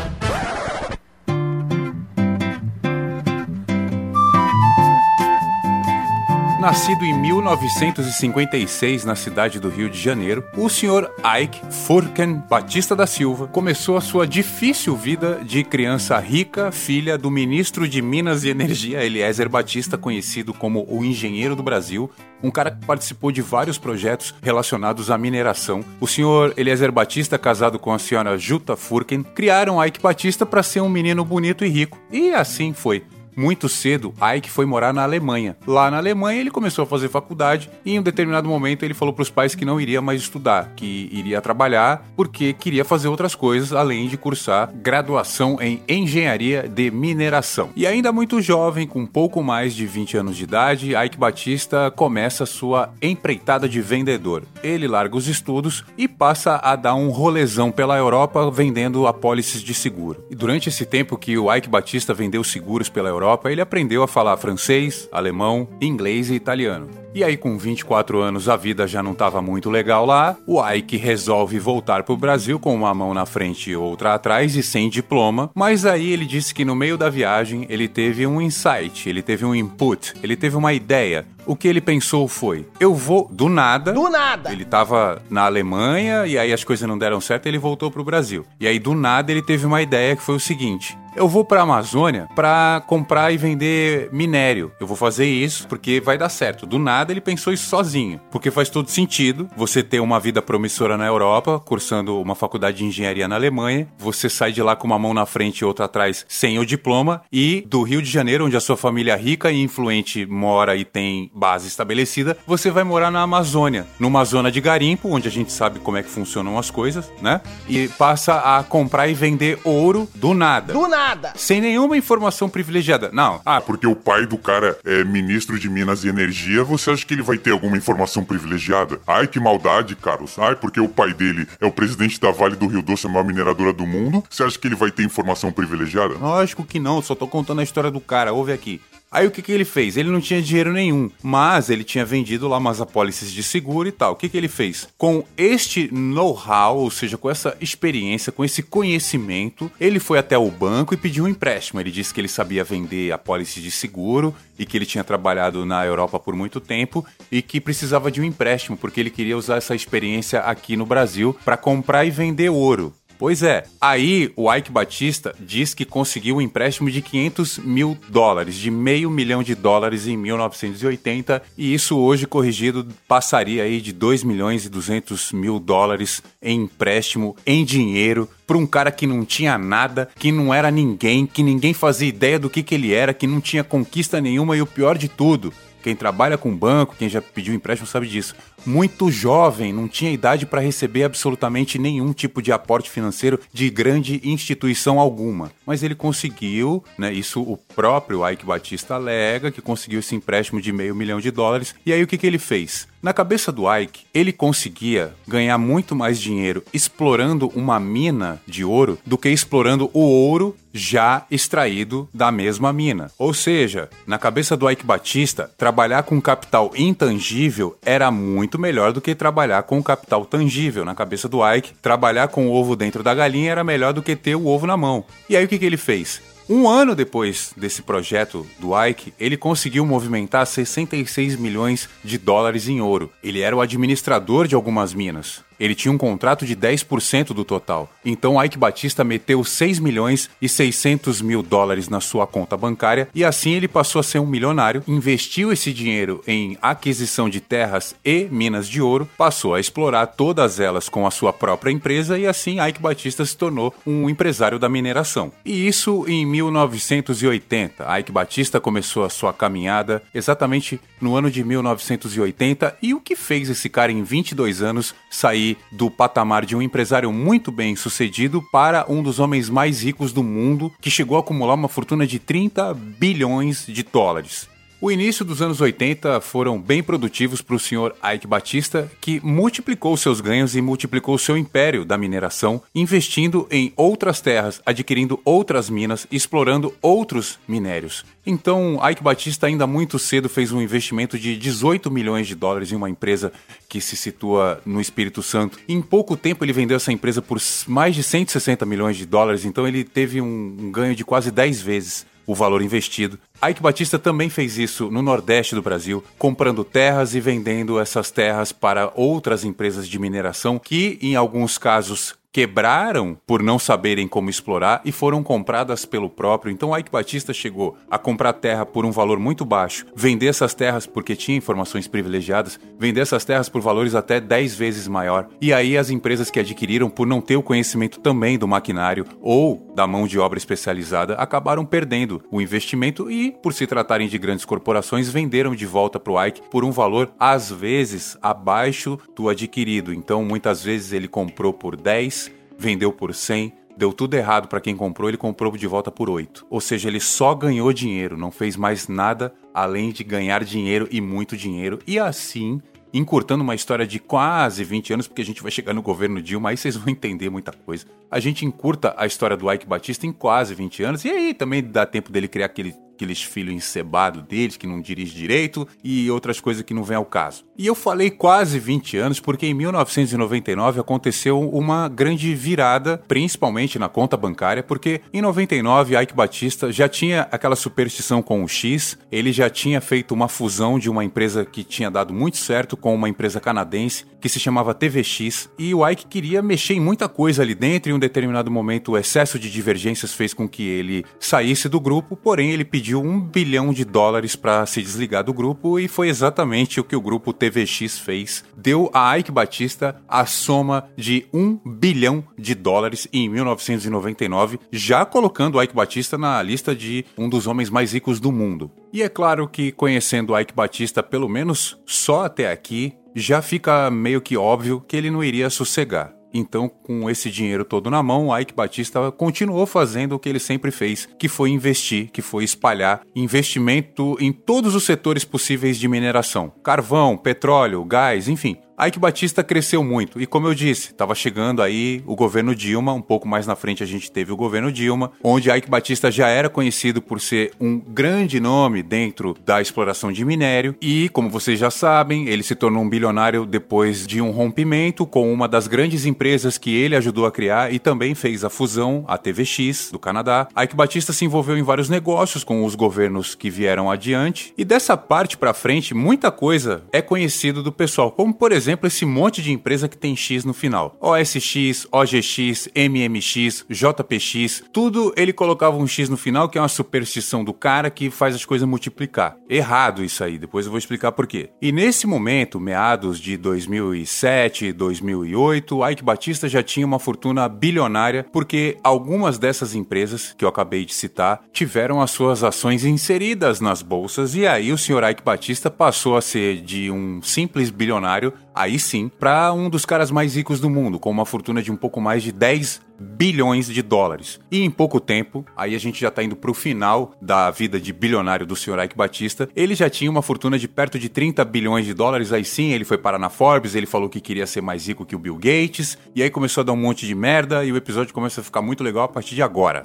Nascido 6.60 7.06
em 7.06 7.14
1956 7.14 9.06
na 9.06 9.16
cidade 9.16 9.58
do 9.58 9.70
Rio 9.70 9.88
de 9.88 9.98
Janeiro, 9.98 10.44
o 10.54 10.68
Sr. 10.68 11.08
Ike 11.40 11.58
Furken 11.72 12.34
Batista 12.34 12.94
da 12.94 13.06
Silva 13.06 13.46
começou 13.46 13.96
a 13.96 14.00
sua 14.02 14.26
difícil 14.26 14.94
vida 14.94 15.40
de 15.42 15.64
criança 15.64 16.18
rica, 16.18 16.70
filha 16.70 17.16
do 17.16 17.30
ministro 17.30 17.88
de 17.88 18.02
Minas 18.02 18.44
e 18.44 18.50
Energia, 18.50 19.02
Eliezer 19.02 19.48
Batista, 19.48 19.96
conhecido 19.96 20.52
como 20.52 20.84
o 20.86 21.02
Engenheiro 21.02 21.56
do 21.56 21.62
Brasil, 21.62 22.10
um 22.42 22.50
cara 22.50 22.70
que 22.70 22.84
participou 22.84 23.32
de 23.32 23.40
vários 23.40 23.78
projetos 23.78 24.34
relacionados 24.42 25.10
à 25.10 25.16
mineração. 25.16 25.82
O 25.98 26.06
senhor 26.06 26.52
Eliezer 26.58 26.92
Batista, 26.92 27.38
casado 27.38 27.78
com 27.78 27.90
a 27.90 27.98
senhora 27.98 28.36
Juta 28.36 28.76
Furken, 28.76 29.22
criaram 29.22 29.82
Ike 29.82 30.02
Batista 30.02 30.44
para 30.44 30.62
ser 30.62 30.82
um 30.82 30.90
menino 30.90 31.24
bonito 31.24 31.64
e 31.64 31.68
rico. 31.70 31.98
E 32.12 32.34
assim 32.34 32.74
foi. 32.74 33.02
Muito 33.40 33.70
cedo, 33.70 34.12
Ike 34.36 34.50
foi 34.50 34.66
morar 34.66 34.92
na 34.92 35.02
Alemanha. 35.02 35.56
Lá 35.66 35.90
na 35.90 35.96
Alemanha 35.96 36.40
ele 36.40 36.50
começou 36.50 36.82
a 36.82 36.86
fazer 36.86 37.08
faculdade 37.08 37.70
e 37.84 37.94
em 37.94 37.98
um 37.98 38.02
determinado 38.02 38.46
momento 38.46 38.82
ele 38.84 38.92
falou 38.92 39.14
para 39.14 39.22
os 39.22 39.30
pais 39.30 39.54
que 39.54 39.64
não 39.64 39.80
iria 39.80 40.02
mais 40.02 40.20
estudar, 40.20 40.72
que 40.76 41.08
iria 41.10 41.40
trabalhar 41.40 42.04
porque 42.14 42.52
queria 42.52 42.84
fazer 42.84 43.08
outras 43.08 43.34
coisas 43.34 43.72
além 43.72 44.08
de 44.08 44.18
cursar 44.18 44.70
graduação 44.74 45.56
em 45.60 45.82
engenharia 45.88 46.68
de 46.68 46.90
mineração. 46.90 47.70
E 47.74 47.86
ainda 47.86 48.12
muito 48.12 48.42
jovem, 48.42 48.86
com 48.86 49.06
pouco 49.06 49.42
mais 49.42 49.74
de 49.74 49.86
20 49.86 50.18
anos 50.18 50.36
de 50.36 50.44
idade, 50.44 50.94
Ike 50.94 51.16
Batista 51.16 51.90
começa 51.90 52.44
sua 52.44 52.92
empreitada 53.00 53.66
de 53.66 53.80
vendedor. 53.80 54.42
Ele 54.62 54.86
larga 54.86 55.16
os 55.16 55.28
estudos 55.28 55.82
e 55.96 56.06
passa 56.06 56.56
a 56.56 56.76
dar 56.76 56.94
um 56.94 57.08
rolezão 57.08 57.72
pela 57.72 57.96
Europa 57.96 58.50
vendendo 58.50 59.06
apólices 59.06 59.62
de 59.62 59.72
seguro. 59.72 60.22
E 60.30 60.34
durante 60.34 60.68
esse 60.68 60.84
tempo 60.84 61.16
que 61.16 61.38
o 61.38 61.54
Ike 61.54 61.68
Batista 61.68 62.12
vendeu 62.12 62.44
seguros 62.44 62.90
pela 62.90 63.08
Europa, 63.08 63.29
ele 63.50 63.60
aprendeu 63.60 64.02
a 64.02 64.08
falar 64.08 64.36
francês, 64.36 65.08
alemão, 65.12 65.68
inglês 65.80 66.30
e 66.30 66.34
italiano. 66.34 66.99
E 67.12 67.24
aí, 67.24 67.36
com 67.36 67.58
24 67.58 68.20
anos, 68.20 68.48
a 68.48 68.56
vida 68.56 68.86
já 68.86 69.02
não 69.02 69.12
estava 69.12 69.42
muito 69.42 69.68
legal 69.68 70.06
lá. 70.06 70.36
O 70.46 70.64
Ike 70.64 70.96
resolve 70.96 71.58
voltar 71.58 72.04
para 72.04 72.12
o 72.12 72.16
Brasil 72.16 72.60
com 72.60 72.72
uma 72.72 72.94
mão 72.94 73.12
na 73.12 73.26
frente 73.26 73.70
e 73.70 73.76
outra 73.76 74.14
atrás 74.14 74.54
e 74.54 74.62
sem 74.62 74.88
diploma. 74.88 75.50
Mas 75.52 75.84
aí 75.84 76.12
ele 76.12 76.24
disse 76.24 76.54
que 76.54 76.64
no 76.64 76.76
meio 76.76 76.96
da 76.96 77.10
viagem 77.10 77.66
ele 77.68 77.88
teve 77.88 78.24
um 78.28 78.40
insight, 78.40 79.08
ele 79.08 79.22
teve 79.22 79.44
um 79.44 79.52
input, 79.56 80.14
ele 80.22 80.36
teve 80.36 80.56
uma 80.56 80.72
ideia. 80.72 81.26
O 81.44 81.56
que 81.56 81.66
ele 81.66 81.80
pensou 81.80 82.28
foi: 82.28 82.64
eu 82.78 82.94
vou 82.94 83.28
do 83.28 83.48
nada. 83.48 83.92
Do 83.92 84.08
nada! 84.08 84.52
Ele 84.52 84.62
estava 84.62 85.20
na 85.28 85.46
Alemanha 85.46 86.26
e 86.26 86.38
aí 86.38 86.52
as 86.52 86.62
coisas 86.62 86.88
não 86.88 86.96
deram 86.96 87.20
certo, 87.20 87.46
ele 87.46 87.58
voltou 87.58 87.90
para 87.90 88.00
o 88.00 88.04
Brasil. 88.04 88.46
E 88.60 88.68
aí 88.68 88.78
do 88.78 88.94
nada 88.94 89.32
ele 89.32 89.42
teve 89.42 89.66
uma 89.66 89.82
ideia 89.82 90.14
que 90.14 90.22
foi 90.22 90.36
o 90.36 90.40
seguinte: 90.40 90.96
eu 91.16 91.26
vou 91.26 91.44
para 91.44 91.60
a 91.60 91.62
Amazônia 91.64 92.28
para 92.36 92.82
comprar 92.86 93.32
e 93.32 93.36
vender 93.36 94.08
minério. 94.12 94.70
Eu 94.78 94.86
vou 94.86 94.96
fazer 94.96 95.26
isso 95.26 95.66
porque 95.66 96.00
vai 96.00 96.16
dar 96.16 96.28
certo. 96.28 96.66
Do 96.66 96.78
nada 96.78 96.99
ele 97.08 97.20
pensou 97.20 97.52
isso 97.52 97.68
sozinho, 97.68 98.20
porque 98.30 98.50
faz 98.50 98.68
todo 98.68 98.90
sentido 98.90 99.48
você 99.56 99.82
ter 99.82 100.00
uma 100.00 100.20
vida 100.20 100.42
promissora 100.42 100.98
na 100.98 101.06
Europa, 101.06 101.58
cursando 101.58 102.20
uma 102.20 102.34
faculdade 102.34 102.78
de 102.78 102.84
engenharia 102.84 103.26
na 103.26 103.36
Alemanha, 103.36 103.88
você 103.98 104.28
sai 104.28 104.52
de 104.52 104.62
lá 104.62 104.76
com 104.76 104.86
uma 104.86 104.98
mão 104.98 105.14
na 105.14 105.24
frente 105.24 105.60
e 105.60 105.64
outra 105.64 105.86
atrás 105.86 106.26
sem 106.28 106.58
o 106.58 106.66
diploma 106.66 107.22
e 107.32 107.64
do 107.66 107.82
Rio 107.82 108.02
de 108.02 108.10
Janeiro, 108.10 108.46
onde 108.46 108.56
a 108.56 108.60
sua 108.60 108.76
família 108.76 109.16
rica 109.16 109.50
e 109.50 109.62
influente 109.62 110.26
mora 110.26 110.76
e 110.76 110.84
tem 110.84 111.30
base 111.34 111.68
estabelecida, 111.68 112.36
você 112.46 112.70
vai 112.70 112.84
morar 112.84 113.10
na 113.10 113.22
Amazônia, 113.22 113.86
numa 113.98 114.24
zona 114.24 114.50
de 114.50 114.60
garimpo, 114.60 115.08
onde 115.08 115.28
a 115.28 115.30
gente 115.30 115.52
sabe 115.52 115.78
como 115.78 115.96
é 115.96 116.02
que 116.02 116.10
funcionam 116.10 116.58
as 116.58 116.70
coisas, 116.70 117.10
né? 117.22 117.40
E 117.68 117.88
passa 117.88 118.58
a 118.58 118.62
comprar 118.64 119.08
e 119.08 119.14
vender 119.14 119.58
ouro 119.64 120.08
do 120.14 120.34
nada. 120.34 120.72
Do 120.72 120.88
nada! 120.88 121.32
Sem 121.36 121.60
nenhuma 121.60 121.96
informação 121.96 122.48
privilegiada. 122.48 123.10
Não. 123.12 123.40
Ah, 123.44 123.60
porque 123.60 123.86
o 123.86 123.94
pai 123.94 124.26
do 124.26 124.36
cara 124.36 124.78
é 124.84 125.04
ministro 125.04 125.58
de 125.58 125.68
Minas 125.68 126.04
e 126.04 126.08
Energia, 126.08 126.64
você 126.64 126.89
acha 126.90 127.06
que 127.06 127.14
ele 127.14 127.22
vai 127.22 127.38
ter 127.38 127.50
alguma 127.50 127.76
informação 127.76 128.24
privilegiada? 128.24 129.00
Ai, 129.06 129.26
que 129.26 129.40
maldade, 129.40 129.96
Carlos. 129.96 130.38
Ai, 130.38 130.56
porque 130.56 130.80
o 130.80 130.88
pai 130.88 131.12
dele 131.12 131.46
é 131.60 131.66
o 131.66 131.72
presidente 131.72 132.20
da 132.20 132.30
Vale 132.30 132.56
do 132.56 132.66
Rio 132.66 132.82
Doce, 132.82 133.06
a 133.06 133.10
maior 133.10 133.24
mineradora 133.24 133.72
do 133.72 133.86
mundo. 133.86 134.22
Você 134.28 134.42
acha 134.42 134.58
que 134.58 134.66
ele 134.66 134.74
vai 134.74 134.90
ter 134.90 135.02
informação 135.02 135.52
privilegiada? 135.52 136.14
Lógico 136.14 136.64
que 136.64 136.78
não, 136.78 137.00
só 137.02 137.14
tô 137.14 137.26
contando 137.26 137.60
a 137.60 137.64
história 137.64 137.90
do 137.90 138.00
cara, 138.00 138.32
ouve 138.32 138.52
aqui. 138.52 138.80
Aí 139.12 139.26
o 139.26 139.30
que, 139.30 139.42
que 139.42 139.50
ele 139.50 139.64
fez? 139.64 139.96
Ele 139.96 140.08
não 140.08 140.20
tinha 140.20 140.40
dinheiro 140.40 140.72
nenhum, 140.72 141.10
mas 141.20 141.68
ele 141.68 141.82
tinha 141.82 142.04
vendido 142.04 142.46
lá 142.46 142.58
umas 142.58 142.80
apólices 142.80 143.32
de 143.32 143.42
seguro 143.42 143.88
e 143.88 143.92
tal. 143.92 144.12
O 144.12 144.16
que, 144.16 144.28
que 144.28 144.36
ele 144.36 144.46
fez? 144.46 144.86
Com 144.96 145.24
este 145.36 145.92
know-how, 145.92 146.78
ou 146.78 146.92
seja, 146.92 147.18
com 147.18 147.28
essa 147.28 147.56
experiência, 147.60 148.30
com 148.30 148.44
esse 148.44 148.62
conhecimento, 148.62 149.68
ele 149.80 149.98
foi 149.98 150.20
até 150.20 150.38
o 150.38 150.48
banco 150.48 150.94
e 150.94 150.96
pediu 150.96 151.24
um 151.24 151.28
empréstimo. 151.28 151.80
Ele 151.80 151.90
disse 151.90 152.14
que 152.14 152.20
ele 152.20 152.28
sabia 152.28 152.62
vender 152.62 153.10
apólices 153.10 153.60
de 153.60 153.72
seguro 153.72 154.32
e 154.56 154.64
que 154.64 154.78
ele 154.78 154.86
tinha 154.86 155.02
trabalhado 155.02 155.66
na 155.66 155.84
Europa 155.84 156.20
por 156.20 156.36
muito 156.36 156.60
tempo 156.60 157.04
e 157.32 157.42
que 157.42 157.60
precisava 157.60 158.12
de 158.12 158.20
um 158.20 158.24
empréstimo 158.24 158.76
porque 158.76 159.00
ele 159.00 159.10
queria 159.10 159.36
usar 159.36 159.56
essa 159.56 159.74
experiência 159.74 160.38
aqui 160.40 160.76
no 160.76 160.86
Brasil 160.86 161.36
para 161.44 161.56
comprar 161.56 162.04
e 162.04 162.10
vender 162.10 162.48
ouro. 162.48 162.94
Pois 163.20 163.42
é. 163.42 163.64
Aí 163.78 164.32
o 164.34 164.50
Ike 164.50 164.72
Batista 164.72 165.34
diz 165.38 165.74
que 165.74 165.84
conseguiu 165.84 166.36
um 166.36 166.40
empréstimo 166.40 166.90
de 166.90 167.02
500 167.02 167.58
mil 167.58 167.94
dólares, 168.08 168.54
de 168.54 168.70
meio 168.70 169.10
milhão 169.10 169.42
de 169.42 169.54
dólares 169.54 170.06
em 170.06 170.16
1980, 170.16 171.42
e 171.58 171.74
isso 171.74 171.98
hoje 171.98 172.26
corrigido 172.26 172.88
passaria 173.06 173.62
aí 173.62 173.78
de 173.82 173.92
2 173.92 174.24
milhões 174.24 174.64
e 174.64 174.70
200 174.70 175.32
mil 175.32 175.60
dólares 175.60 176.22
em 176.40 176.62
empréstimo 176.62 177.36
em 177.46 177.62
dinheiro 177.62 178.26
para 178.46 178.56
um 178.56 178.66
cara 178.66 178.90
que 178.90 179.06
não 179.06 179.22
tinha 179.22 179.58
nada, 179.58 180.08
que 180.18 180.32
não 180.32 180.52
era 180.54 180.70
ninguém, 180.70 181.26
que 181.26 181.42
ninguém 181.42 181.74
fazia 181.74 182.08
ideia 182.08 182.38
do 182.38 182.48
que, 182.48 182.62
que 182.62 182.74
ele 182.74 182.94
era, 182.94 183.12
que 183.12 183.26
não 183.26 183.38
tinha 183.38 183.62
conquista 183.62 184.18
nenhuma 184.18 184.56
e 184.56 184.62
o 184.62 184.66
pior 184.66 184.96
de 184.96 185.08
tudo. 185.10 185.52
Quem 185.82 185.96
trabalha 185.96 186.36
com 186.36 186.54
banco, 186.54 186.94
quem 186.98 187.08
já 187.08 187.22
pediu 187.22 187.54
empréstimo 187.54 187.86
sabe 187.86 188.06
disso. 188.06 188.34
Muito 188.64 189.10
jovem, 189.10 189.72
não 189.72 189.88
tinha 189.88 190.12
idade 190.12 190.46
para 190.46 190.60
receber 190.60 191.04
absolutamente 191.04 191.78
nenhum 191.78 192.12
tipo 192.12 192.42
de 192.42 192.52
aporte 192.52 192.90
financeiro 192.90 193.40
de 193.52 193.70
grande 193.70 194.20
instituição 194.24 195.00
alguma. 195.00 195.50
Mas 195.66 195.82
ele 195.82 195.94
conseguiu, 195.94 196.84
né? 196.98 197.12
Isso 197.12 197.40
o 197.40 197.56
próprio 197.56 198.28
Ike 198.28 198.44
Batista 198.44 198.94
alega 198.94 199.50
que 199.50 199.60
conseguiu 199.60 200.00
esse 200.00 200.14
empréstimo 200.14 200.60
de 200.60 200.72
meio 200.72 200.94
milhão 200.94 201.20
de 201.20 201.30
dólares. 201.30 201.74
E 201.84 201.92
aí 201.92 202.02
o 202.02 202.06
que, 202.06 202.18
que 202.18 202.26
ele 202.26 202.38
fez? 202.38 202.88
Na 203.02 203.14
cabeça 203.14 203.50
do 203.50 203.64
Ike, 203.74 204.04
ele 204.12 204.30
conseguia 204.30 205.14
ganhar 205.26 205.56
muito 205.56 205.96
mais 205.96 206.20
dinheiro 206.20 206.62
explorando 206.70 207.48
uma 207.54 207.80
mina 207.80 208.42
de 208.46 208.62
ouro 208.62 208.98
do 209.06 209.16
que 209.16 209.30
explorando 209.30 209.88
o 209.94 210.00
ouro 210.00 210.54
já 210.72 211.24
extraído 211.30 212.08
da 212.12 212.30
mesma 212.30 212.72
mina. 212.72 213.10
Ou 213.18 213.32
seja, 213.32 213.88
na 214.06 214.18
cabeça 214.18 214.56
do 214.56 214.70
Ike 214.70 214.84
Batista, 214.84 215.50
trabalhar 215.56 216.02
com 216.02 216.20
capital 216.20 216.72
intangível 216.76 217.76
era 217.82 218.10
muito 218.10 218.49
melhor 218.58 218.92
do 218.92 219.00
que 219.00 219.14
trabalhar 219.14 219.62
com 219.64 219.82
capital 219.82 220.24
tangível. 220.24 220.84
Na 220.84 220.94
cabeça 220.94 221.28
do 221.28 221.40
Ike, 221.46 221.74
trabalhar 221.82 222.28
com 222.28 222.48
o 222.48 222.52
ovo 222.52 222.74
dentro 222.74 223.02
da 223.02 223.14
galinha 223.14 223.52
era 223.52 223.64
melhor 223.64 223.92
do 223.92 224.02
que 224.02 224.16
ter 224.16 224.34
o 224.34 224.46
ovo 224.46 224.66
na 224.66 224.76
mão. 224.76 225.04
E 225.28 225.36
aí 225.36 225.44
o 225.44 225.48
que, 225.48 225.58
que 225.58 225.64
ele 225.64 225.76
fez? 225.76 226.22
Um 226.48 226.68
ano 226.68 226.96
depois 226.96 227.52
desse 227.56 227.80
projeto 227.80 228.44
do 228.58 228.70
Ike, 228.84 229.14
ele 229.20 229.36
conseguiu 229.36 229.86
movimentar 229.86 230.44
66 230.44 231.36
milhões 231.36 231.88
de 232.02 232.18
dólares 232.18 232.68
em 232.68 232.80
ouro. 232.80 233.12
Ele 233.22 233.40
era 233.40 233.54
o 233.54 233.60
administrador 233.60 234.48
de 234.48 234.56
algumas 234.56 234.92
minas. 234.92 235.44
Ele 235.60 235.74
tinha 235.74 235.92
um 235.92 235.98
contrato 235.98 236.46
de 236.46 236.56
10% 236.56 237.34
do 237.34 237.44
total. 237.44 237.92
Então 238.04 238.42
Ike 238.42 238.56
Batista 238.58 239.04
meteu 239.04 239.44
6 239.44 239.78
milhões 239.78 240.30
e 240.40 240.48
600 240.48 241.20
mil 241.20 241.42
dólares 241.42 241.88
na 241.88 242.00
sua 242.00 242.26
conta 242.26 242.56
bancária 242.56 243.08
e 243.14 243.22
assim 243.22 243.52
ele 243.52 243.68
passou 243.68 244.00
a 244.00 244.02
ser 244.02 244.18
um 244.18 244.26
milionário, 244.26 244.82
investiu 244.88 245.52
esse 245.52 245.72
dinheiro 245.72 246.22
em 246.26 246.56
aquisição 246.62 247.28
de 247.28 247.40
terras 247.40 247.94
e 248.04 248.24
minas 248.30 248.66
de 248.68 248.80
ouro, 248.80 249.08
passou 249.18 249.54
a 249.54 249.60
explorar 249.60 250.06
todas 250.06 250.58
elas 250.58 250.88
com 250.88 251.06
a 251.06 251.10
sua 251.10 251.32
própria 251.32 251.70
empresa 251.70 252.18
e 252.18 252.26
assim 252.26 252.58
Ike 252.60 252.80
Batista 252.80 253.24
se 253.24 253.36
tornou 253.36 253.74
um 253.86 254.08
empresário 254.08 254.58
da 254.58 254.68
mineração. 254.68 255.32
E 255.44 255.66
isso 255.66 256.04
em 256.08 256.24
1980. 256.24 257.98
Ike 257.98 258.12
Batista 258.12 258.60
começou 258.60 259.04
a 259.04 259.10
sua 259.10 259.32
caminhada 259.32 260.02
exatamente 260.14 260.80
no 261.00 261.16
ano 261.16 261.30
de 261.30 261.44
1980 261.44 262.76
e 262.82 262.94
o 262.94 263.00
que 263.00 263.16
fez 263.16 263.50
esse 263.50 263.68
cara 263.68 263.92
em 263.92 264.02
22 264.02 264.62
anos 264.62 264.94
sair 265.10 265.49
do 265.70 265.90
patamar 265.90 266.44
de 266.44 266.56
um 266.56 266.62
empresário 266.62 267.12
muito 267.12 267.50
bem 267.50 267.76
sucedido 267.76 268.42
para 268.50 268.84
um 268.88 269.02
dos 269.02 269.18
homens 269.18 269.48
mais 269.48 269.82
ricos 269.82 270.12
do 270.12 270.22
mundo, 270.22 270.72
que 270.80 270.90
chegou 270.90 271.16
a 271.16 271.20
acumular 271.20 271.54
uma 271.54 271.68
fortuna 271.68 272.06
de 272.06 272.18
30 272.18 272.74
bilhões 272.74 273.66
de 273.66 273.82
dólares. 273.82 274.48
O 274.82 274.90
início 274.90 275.26
dos 275.26 275.42
anos 275.42 275.60
80 275.60 276.22
foram 276.22 276.58
bem 276.58 276.82
produtivos 276.82 277.42
para 277.42 277.54
o 277.54 277.58
senhor 277.58 277.94
Ike 278.14 278.26
Batista, 278.26 278.90
que 278.98 279.20
multiplicou 279.22 279.94
seus 279.94 280.22
ganhos 280.22 280.56
e 280.56 280.62
multiplicou 280.62 281.18
seu 281.18 281.36
império 281.36 281.84
da 281.84 281.98
mineração, 281.98 282.62
investindo 282.74 283.46
em 283.50 283.74
outras 283.76 284.22
terras, 284.22 284.62
adquirindo 284.64 285.20
outras 285.22 285.68
minas, 285.68 286.06
explorando 286.10 286.74
outros 286.80 287.38
minérios. 287.46 288.06
Então, 288.24 288.80
Ike 288.82 289.02
Batista 289.02 289.46
ainda 289.46 289.66
muito 289.66 289.98
cedo 289.98 290.30
fez 290.30 290.50
um 290.50 290.62
investimento 290.62 291.18
de 291.18 291.36
18 291.36 291.90
milhões 291.90 292.26
de 292.26 292.34
dólares 292.34 292.72
em 292.72 292.76
uma 292.76 292.88
empresa 292.88 293.32
que 293.68 293.82
se 293.82 293.96
situa 293.96 294.62
no 294.64 294.80
Espírito 294.80 295.22
Santo. 295.22 295.58
Em 295.68 295.82
pouco 295.82 296.16
tempo 296.16 296.42
ele 296.42 296.54
vendeu 296.54 296.76
essa 296.76 296.90
empresa 296.90 297.20
por 297.20 297.38
mais 297.66 297.94
de 297.94 298.02
160 298.02 298.64
milhões 298.64 298.96
de 298.96 299.04
dólares, 299.04 299.44
então 299.44 299.68
ele 299.68 299.84
teve 299.84 300.22
um, 300.22 300.70
ganho 300.70 300.94
de 300.94 301.04
quase 301.04 301.30
10 301.30 301.60
vezes 301.60 302.06
o 302.26 302.34
valor 302.34 302.62
investido. 302.62 303.18
Ike 303.42 303.62
Batista 303.62 303.98
também 303.98 304.28
fez 304.28 304.58
isso 304.58 304.90
no 304.90 305.02
Nordeste 305.02 305.54
do 305.54 305.62
Brasil, 305.62 306.04
comprando 306.18 306.64
terras 306.64 307.14
e 307.14 307.20
vendendo 307.20 307.80
essas 307.80 308.10
terras 308.10 308.52
para 308.52 308.92
outras 308.94 309.44
empresas 309.44 309.88
de 309.88 309.98
mineração 309.98 310.58
que, 310.58 310.98
em 311.00 311.16
alguns 311.16 311.58
casos, 311.58 312.14
quebraram 312.32 313.16
por 313.26 313.42
não 313.42 313.58
saberem 313.58 314.06
como 314.06 314.30
explorar 314.30 314.80
e 314.84 314.92
foram 314.92 315.22
compradas 315.22 315.84
pelo 315.84 316.08
próprio. 316.08 316.52
Então 316.52 316.76
Ike 316.76 316.90
Batista 316.90 317.32
chegou 317.32 317.76
a 317.90 317.98
comprar 317.98 318.32
terra 318.34 318.64
por 318.64 318.84
um 318.84 318.92
valor 318.92 319.18
muito 319.18 319.44
baixo, 319.44 319.86
vender 319.94 320.26
essas 320.26 320.54
terras 320.54 320.86
porque 320.86 321.16
tinha 321.16 321.38
informações 321.38 321.88
privilegiadas, 321.88 322.58
vender 322.78 323.00
essas 323.00 323.24
terras 323.24 323.48
por 323.48 323.60
valores 323.60 323.94
até 323.94 324.20
10 324.20 324.54
vezes 324.54 324.86
maior. 324.86 325.28
E 325.40 325.52
aí 325.52 325.76
as 325.76 325.90
empresas 325.90 326.30
que 326.30 326.38
adquiriram 326.38 326.88
por 326.88 327.06
não 327.06 327.20
ter 327.20 327.36
o 327.36 327.42
conhecimento 327.42 327.98
também 328.00 328.38
do 328.38 328.46
maquinário 328.46 329.04
ou 329.20 329.72
da 329.74 329.86
mão 329.86 330.06
de 330.06 330.18
obra 330.18 330.38
especializada 330.38 331.14
acabaram 331.14 331.64
perdendo 331.64 332.22
o 332.30 332.40
investimento 332.40 333.10
e, 333.10 333.32
por 333.42 333.52
se 333.52 333.66
tratarem 333.66 334.08
de 334.08 334.18
grandes 334.18 334.44
corporações, 334.44 335.08
venderam 335.08 335.54
de 335.54 335.66
volta 335.66 335.98
para 335.98 336.12
o 336.12 336.24
Ike 336.24 336.42
por 336.50 336.64
um 336.64 336.70
valor 336.70 337.10
às 337.18 337.50
vezes 337.50 338.16
abaixo 338.22 338.98
do 339.16 339.28
adquirido. 339.28 339.92
Então 339.92 340.24
muitas 340.24 340.62
vezes 340.62 340.92
ele 340.92 341.08
comprou 341.08 341.52
por 341.52 341.76
10, 341.76 342.19
vendeu 342.60 342.92
por 342.92 343.14
100, 343.14 343.54
deu 343.74 343.90
tudo 343.90 344.14
errado 344.14 344.46
para 344.46 344.60
quem 344.60 344.76
comprou, 344.76 345.08
ele 345.08 345.16
comprou 345.16 345.56
de 345.56 345.66
volta 345.66 345.90
por 345.90 346.10
8. 346.10 346.46
Ou 346.50 346.60
seja, 346.60 346.88
ele 346.88 347.00
só 347.00 347.34
ganhou 347.34 347.72
dinheiro, 347.72 348.18
não 348.18 348.30
fez 348.30 348.54
mais 348.54 348.86
nada 348.86 349.32
além 349.54 349.90
de 349.90 350.04
ganhar 350.04 350.44
dinheiro 350.44 350.86
e 350.90 351.00
muito 351.00 351.38
dinheiro. 351.38 351.78
E 351.86 351.98
assim, 351.98 352.60
encurtando 352.92 353.42
uma 353.42 353.54
história 353.54 353.86
de 353.86 353.98
quase 353.98 354.62
20 354.62 354.92
anos, 354.92 355.08
porque 355.08 355.22
a 355.22 355.24
gente 355.24 355.42
vai 355.42 355.50
chegar 355.50 355.72
no 355.72 355.80
governo 355.80 356.20
Dilma, 356.20 356.50
aí 356.50 356.56
vocês 356.58 356.76
vão 356.76 356.90
entender 356.90 357.30
muita 357.30 357.50
coisa. 357.50 357.86
A 358.10 358.20
gente 358.20 358.44
encurta 358.44 358.94
a 358.98 359.06
história 359.06 359.38
do 359.38 359.50
Ike 359.50 359.66
Batista 359.66 360.06
em 360.06 360.12
quase 360.12 360.54
20 360.54 360.82
anos, 360.82 361.04
e 361.06 361.10
aí 361.10 361.32
também 361.32 361.62
dá 361.62 361.86
tempo 361.86 362.12
dele 362.12 362.28
criar 362.28 362.46
aquele 362.46 362.74
aqueles 363.00 363.22
filhos 363.22 363.54
encebados 363.54 364.22
deles, 364.22 364.58
que 364.58 364.66
não 364.66 364.80
dirige 364.80 365.14
direito, 365.14 365.66
e 365.82 366.10
outras 366.10 366.38
coisas 366.38 366.62
que 366.62 366.74
não 366.74 366.84
vem 366.84 366.98
ao 366.98 367.04
caso. 367.04 367.44
E 367.56 367.66
eu 367.66 367.74
falei 367.74 368.10
quase 368.10 368.58
20 368.58 368.98
anos 368.98 369.20
porque 369.20 369.46
em 369.46 369.54
1999 369.54 370.80
aconteceu 370.80 371.40
uma 371.40 371.88
grande 371.88 372.34
virada, 372.34 373.02
principalmente 373.08 373.78
na 373.78 373.88
conta 373.88 374.16
bancária, 374.16 374.62
porque 374.62 375.00
em 375.12 375.22
99 375.22 375.96
Ike 375.96 376.14
Batista 376.14 376.70
já 376.70 376.88
tinha 376.88 377.22
aquela 377.30 377.56
superstição 377.56 378.20
com 378.20 378.44
o 378.44 378.48
X, 378.48 378.98
ele 379.10 379.32
já 379.32 379.48
tinha 379.48 379.80
feito 379.80 380.12
uma 380.12 380.28
fusão 380.28 380.78
de 380.78 380.90
uma 380.90 381.04
empresa 381.04 381.44
que 381.44 381.64
tinha 381.64 381.90
dado 381.90 382.12
muito 382.12 382.36
certo 382.36 382.76
com 382.76 382.94
uma 382.94 383.08
empresa 383.08 383.40
canadense 383.40 384.04
que 384.20 384.28
se 384.28 384.38
chamava 384.38 384.74
TVX, 384.74 385.48
e 385.58 385.74
o 385.74 385.88
Ike 385.88 386.06
queria 386.06 386.42
mexer 386.42 386.74
em 386.74 386.80
muita 386.80 387.08
coisa 387.08 387.42
ali 387.42 387.54
dentro, 387.54 387.88
e 387.88 387.92
em 387.92 387.96
um 387.96 387.98
determinado 387.98 388.50
momento 388.50 388.92
o 388.92 388.98
excesso 388.98 389.38
de 389.38 389.50
divergências 389.50 390.12
fez 390.12 390.34
com 390.34 390.46
que 390.46 390.62
ele 390.62 391.04
saísse 391.18 391.68
do 391.68 391.80
grupo, 391.80 392.14
porém 392.14 392.50
ele 392.50 392.64
pediu 392.64 392.89
pediu 392.90 393.02
um 393.04 393.20
bilhão 393.20 393.72
de 393.72 393.84
dólares 393.84 394.34
para 394.34 394.66
se 394.66 394.82
desligar 394.82 395.22
do 395.22 395.32
grupo 395.32 395.78
e 395.78 395.86
foi 395.86 396.08
exatamente 396.08 396.80
o 396.80 396.84
que 396.84 396.96
o 396.96 397.00
grupo 397.00 397.32
TVX 397.32 398.00
fez. 398.00 398.44
Deu 398.56 398.90
a 398.92 399.16
Ike 399.16 399.30
Batista 399.30 400.02
a 400.08 400.26
soma 400.26 400.88
de 400.96 401.24
um 401.32 401.56
bilhão 401.64 402.24
de 402.36 402.52
dólares 402.52 403.06
em 403.12 403.28
1999, 403.28 404.58
já 404.72 405.04
colocando 405.04 405.62
Ike 405.62 405.72
Batista 405.72 406.18
na 406.18 406.42
lista 406.42 406.74
de 406.74 407.04
um 407.16 407.28
dos 407.28 407.46
homens 407.46 407.70
mais 407.70 407.92
ricos 407.92 408.18
do 408.18 408.32
mundo. 408.32 408.68
E 408.92 409.04
é 409.04 409.08
claro 409.08 409.46
que 409.46 409.70
conhecendo 409.70 410.36
Ike 410.36 410.52
Batista, 410.52 411.00
pelo 411.00 411.28
menos 411.28 411.78
só 411.86 412.24
até 412.24 412.50
aqui, 412.50 412.92
já 413.14 413.40
fica 413.40 413.88
meio 413.88 414.20
que 414.20 414.36
óbvio 414.36 414.80
que 414.80 414.96
ele 414.96 415.12
não 415.12 415.22
iria 415.22 415.48
sossegar. 415.48 416.19
Então, 416.32 416.68
com 416.68 417.10
esse 417.10 417.30
dinheiro 417.30 417.64
todo 417.64 417.90
na 417.90 418.02
mão, 418.02 418.36
Ike 418.38 418.54
Batista 418.54 419.10
continuou 419.12 419.66
fazendo 419.66 420.14
o 420.14 420.18
que 420.18 420.28
ele 420.28 420.38
sempre 420.38 420.70
fez, 420.70 421.08
que 421.18 421.28
foi 421.28 421.50
investir, 421.50 422.10
que 422.10 422.22
foi 422.22 422.44
espalhar 422.44 423.02
investimento 423.14 424.16
em 424.20 424.32
todos 424.32 424.74
os 424.74 424.84
setores 424.84 425.24
possíveis 425.24 425.78
de 425.78 425.88
mineração: 425.88 426.52
carvão, 426.62 427.16
petróleo, 427.16 427.84
gás, 427.84 428.28
enfim. 428.28 428.56
Ike 428.86 428.98
Batista 428.98 429.44
cresceu 429.44 429.84
muito. 429.84 430.20
E, 430.20 430.26
como 430.26 430.48
eu 430.48 430.54
disse, 430.54 430.88
estava 430.88 431.14
chegando 431.14 431.60
aí 431.60 432.02
o 432.06 432.16
governo 432.16 432.54
Dilma, 432.54 432.94
um 432.94 433.02
pouco 433.02 433.28
mais 433.28 433.46
na 433.46 433.54
frente 433.54 433.82
a 433.82 433.86
gente 433.86 434.10
teve 434.10 434.32
o 434.32 434.36
governo 434.36 434.72
Dilma, 434.72 435.12
onde 435.22 435.50
Ike 435.50 435.68
Batista 435.68 436.10
já 436.10 436.28
era 436.28 436.48
conhecido 436.48 437.02
por 437.02 437.20
ser 437.20 437.52
um 437.60 437.78
grande 437.78 438.40
nome 438.40 438.82
dentro 438.82 439.36
da 439.44 439.60
exploração 439.60 440.10
de 440.10 440.24
minério. 440.24 440.74
E, 440.80 441.08
como 441.10 441.28
vocês 441.28 441.58
já 441.58 441.70
sabem, 441.70 442.28
ele 442.28 442.42
se 442.42 442.54
tornou 442.54 442.82
um 442.82 442.88
bilionário 442.88 443.44
depois 443.44 444.06
de 444.06 444.20
um 444.20 444.30
rompimento 444.30 445.04
com 445.06 445.30
uma 445.30 445.46
das 445.46 445.66
grandes 445.66 446.06
empresas 446.06 446.56
que 446.56 446.74
ele 446.74 446.96
ajudou 446.96 447.26
a 447.26 447.30
criar 447.30 447.72
e 447.72 447.78
também 447.78 448.14
fez 448.14 448.44
a 448.44 448.50
fusão, 448.50 449.04
a 449.06 449.18
TVX, 449.18 449.90
do 449.92 449.98
Canadá. 449.98 450.48
Ike 450.56 450.74
Batista 450.74 451.12
se 451.12 451.24
envolveu 451.24 451.58
em 451.58 451.62
vários 451.62 451.88
negócios 451.88 452.42
com 452.42 452.64
os 452.64 452.74
governos 452.74 453.34
que 453.34 453.50
vieram 453.50 453.90
adiante. 453.90 454.54
E 454.56 454.64
dessa 454.64 454.96
parte 454.96 455.36
para 455.36 455.52
frente, 455.52 455.92
muita 455.92 456.30
coisa 456.30 456.82
é 456.92 457.02
conhecido 457.02 457.62
do 457.62 457.72
pessoal, 457.72 458.10
como 458.10 458.32
por 458.32 458.52
exemplo 458.52 458.69
exemplo, 458.70 458.86
esse 458.86 459.04
monte 459.04 459.42
de 459.42 459.52
empresa 459.52 459.88
que 459.88 459.96
tem 459.96 460.14
X 460.14 460.44
no 460.44 460.54
final. 460.54 460.96
OSX, 461.00 461.86
OGX, 461.90 462.68
MMX, 462.74 463.66
JPX, 463.68 464.62
tudo 464.72 465.12
ele 465.16 465.32
colocava 465.32 465.76
um 465.76 465.86
X 465.86 466.08
no 466.08 466.16
final, 466.16 466.48
que 466.48 466.56
é 466.56 466.60
uma 466.60 466.68
superstição 466.68 467.44
do 467.44 467.52
cara 467.52 467.90
que 467.90 468.10
faz 468.10 468.34
as 468.34 468.44
coisas 468.44 468.68
multiplicar. 468.68 469.36
Errado 469.48 470.04
isso 470.04 470.22
aí, 470.22 470.38
depois 470.38 470.66
eu 470.66 470.70
vou 470.70 470.78
explicar 470.78 471.12
por 471.12 471.26
quê. 471.26 471.50
E 471.60 471.72
nesse 471.72 472.06
momento, 472.06 472.60
meados 472.60 473.18
de 473.18 473.36
2007, 473.36 474.72
2008, 474.72 475.90
Ike 475.90 476.04
Batista 476.04 476.48
já 476.48 476.62
tinha 476.62 476.86
uma 476.86 476.98
fortuna 476.98 477.48
bilionária 477.48 478.24
porque 478.32 478.76
algumas 478.84 479.38
dessas 479.38 479.74
empresas 479.74 480.34
que 480.36 480.44
eu 480.44 480.48
acabei 480.48 480.84
de 480.84 480.94
citar 480.94 481.42
tiveram 481.52 482.00
as 482.00 482.10
suas 482.10 482.44
ações 482.44 482.84
inseridas 482.84 483.60
nas 483.60 483.82
bolsas 483.82 484.34
e 484.34 484.46
aí 484.46 484.72
o 484.72 484.78
senhor 484.78 485.02
Ike 485.08 485.24
Batista 485.24 485.70
passou 485.70 486.16
a 486.16 486.22
ser 486.22 486.60
de 486.62 486.90
um 486.90 487.20
simples 487.22 487.70
bilionário 487.70 488.32
aí 488.60 488.78
sim, 488.78 489.08
para 489.08 489.52
um 489.52 489.70
dos 489.70 489.86
caras 489.86 490.10
mais 490.10 490.36
ricos 490.36 490.60
do 490.60 490.68
mundo, 490.68 490.98
com 490.98 491.10
uma 491.10 491.24
fortuna 491.24 491.62
de 491.62 491.72
um 491.72 491.76
pouco 491.76 492.00
mais 492.00 492.22
de 492.22 492.30
10 492.30 492.82
bilhões 492.98 493.66
de 493.66 493.80
dólares. 493.80 494.38
E 494.50 494.62
em 494.62 494.70
pouco 494.70 495.00
tempo, 495.00 495.44
aí 495.56 495.74
a 495.74 495.78
gente 495.78 495.98
já 496.00 496.08
está 496.08 496.22
indo 496.22 496.36
para 496.36 496.50
o 496.50 496.54
final 496.54 497.12
da 497.22 497.50
vida 497.50 497.80
de 497.80 497.92
bilionário 497.92 498.46
do 498.46 498.54
Sr. 498.54 498.84
Ike 498.84 498.96
Batista, 498.96 499.48
ele 499.56 499.74
já 499.74 499.88
tinha 499.88 500.10
uma 500.10 500.20
fortuna 500.20 500.58
de 500.58 500.68
perto 500.68 500.98
de 500.98 501.08
30 501.08 501.42
bilhões 501.46 501.86
de 501.86 501.94
dólares, 501.94 502.32
aí 502.32 502.44
sim, 502.44 502.72
ele 502.72 502.84
foi 502.84 502.98
parar 502.98 503.18
na 503.18 503.30
Forbes, 503.30 503.74
ele 503.74 503.86
falou 503.86 504.08
que 504.08 504.20
queria 504.20 504.46
ser 504.46 504.60
mais 504.60 504.86
rico 504.86 505.06
que 505.06 505.16
o 505.16 505.18
Bill 505.18 505.36
Gates, 505.36 505.96
e 506.14 506.22
aí 506.22 506.28
começou 506.28 506.60
a 506.60 506.64
dar 506.64 506.72
um 506.72 506.76
monte 506.76 507.06
de 507.06 507.14
merda, 507.14 507.64
e 507.64 507.72
o 507.72 507.76
episódio 507.76 508.12
começa 508.12 508.42
a 508.42 508.44
ficar 508.44 508.60
muito 508.60 508.84
legal 508.84 509.04
a 509.04 509.08
partir 509.08 509.34
de 509.34 509.42
agora 509.42 509.82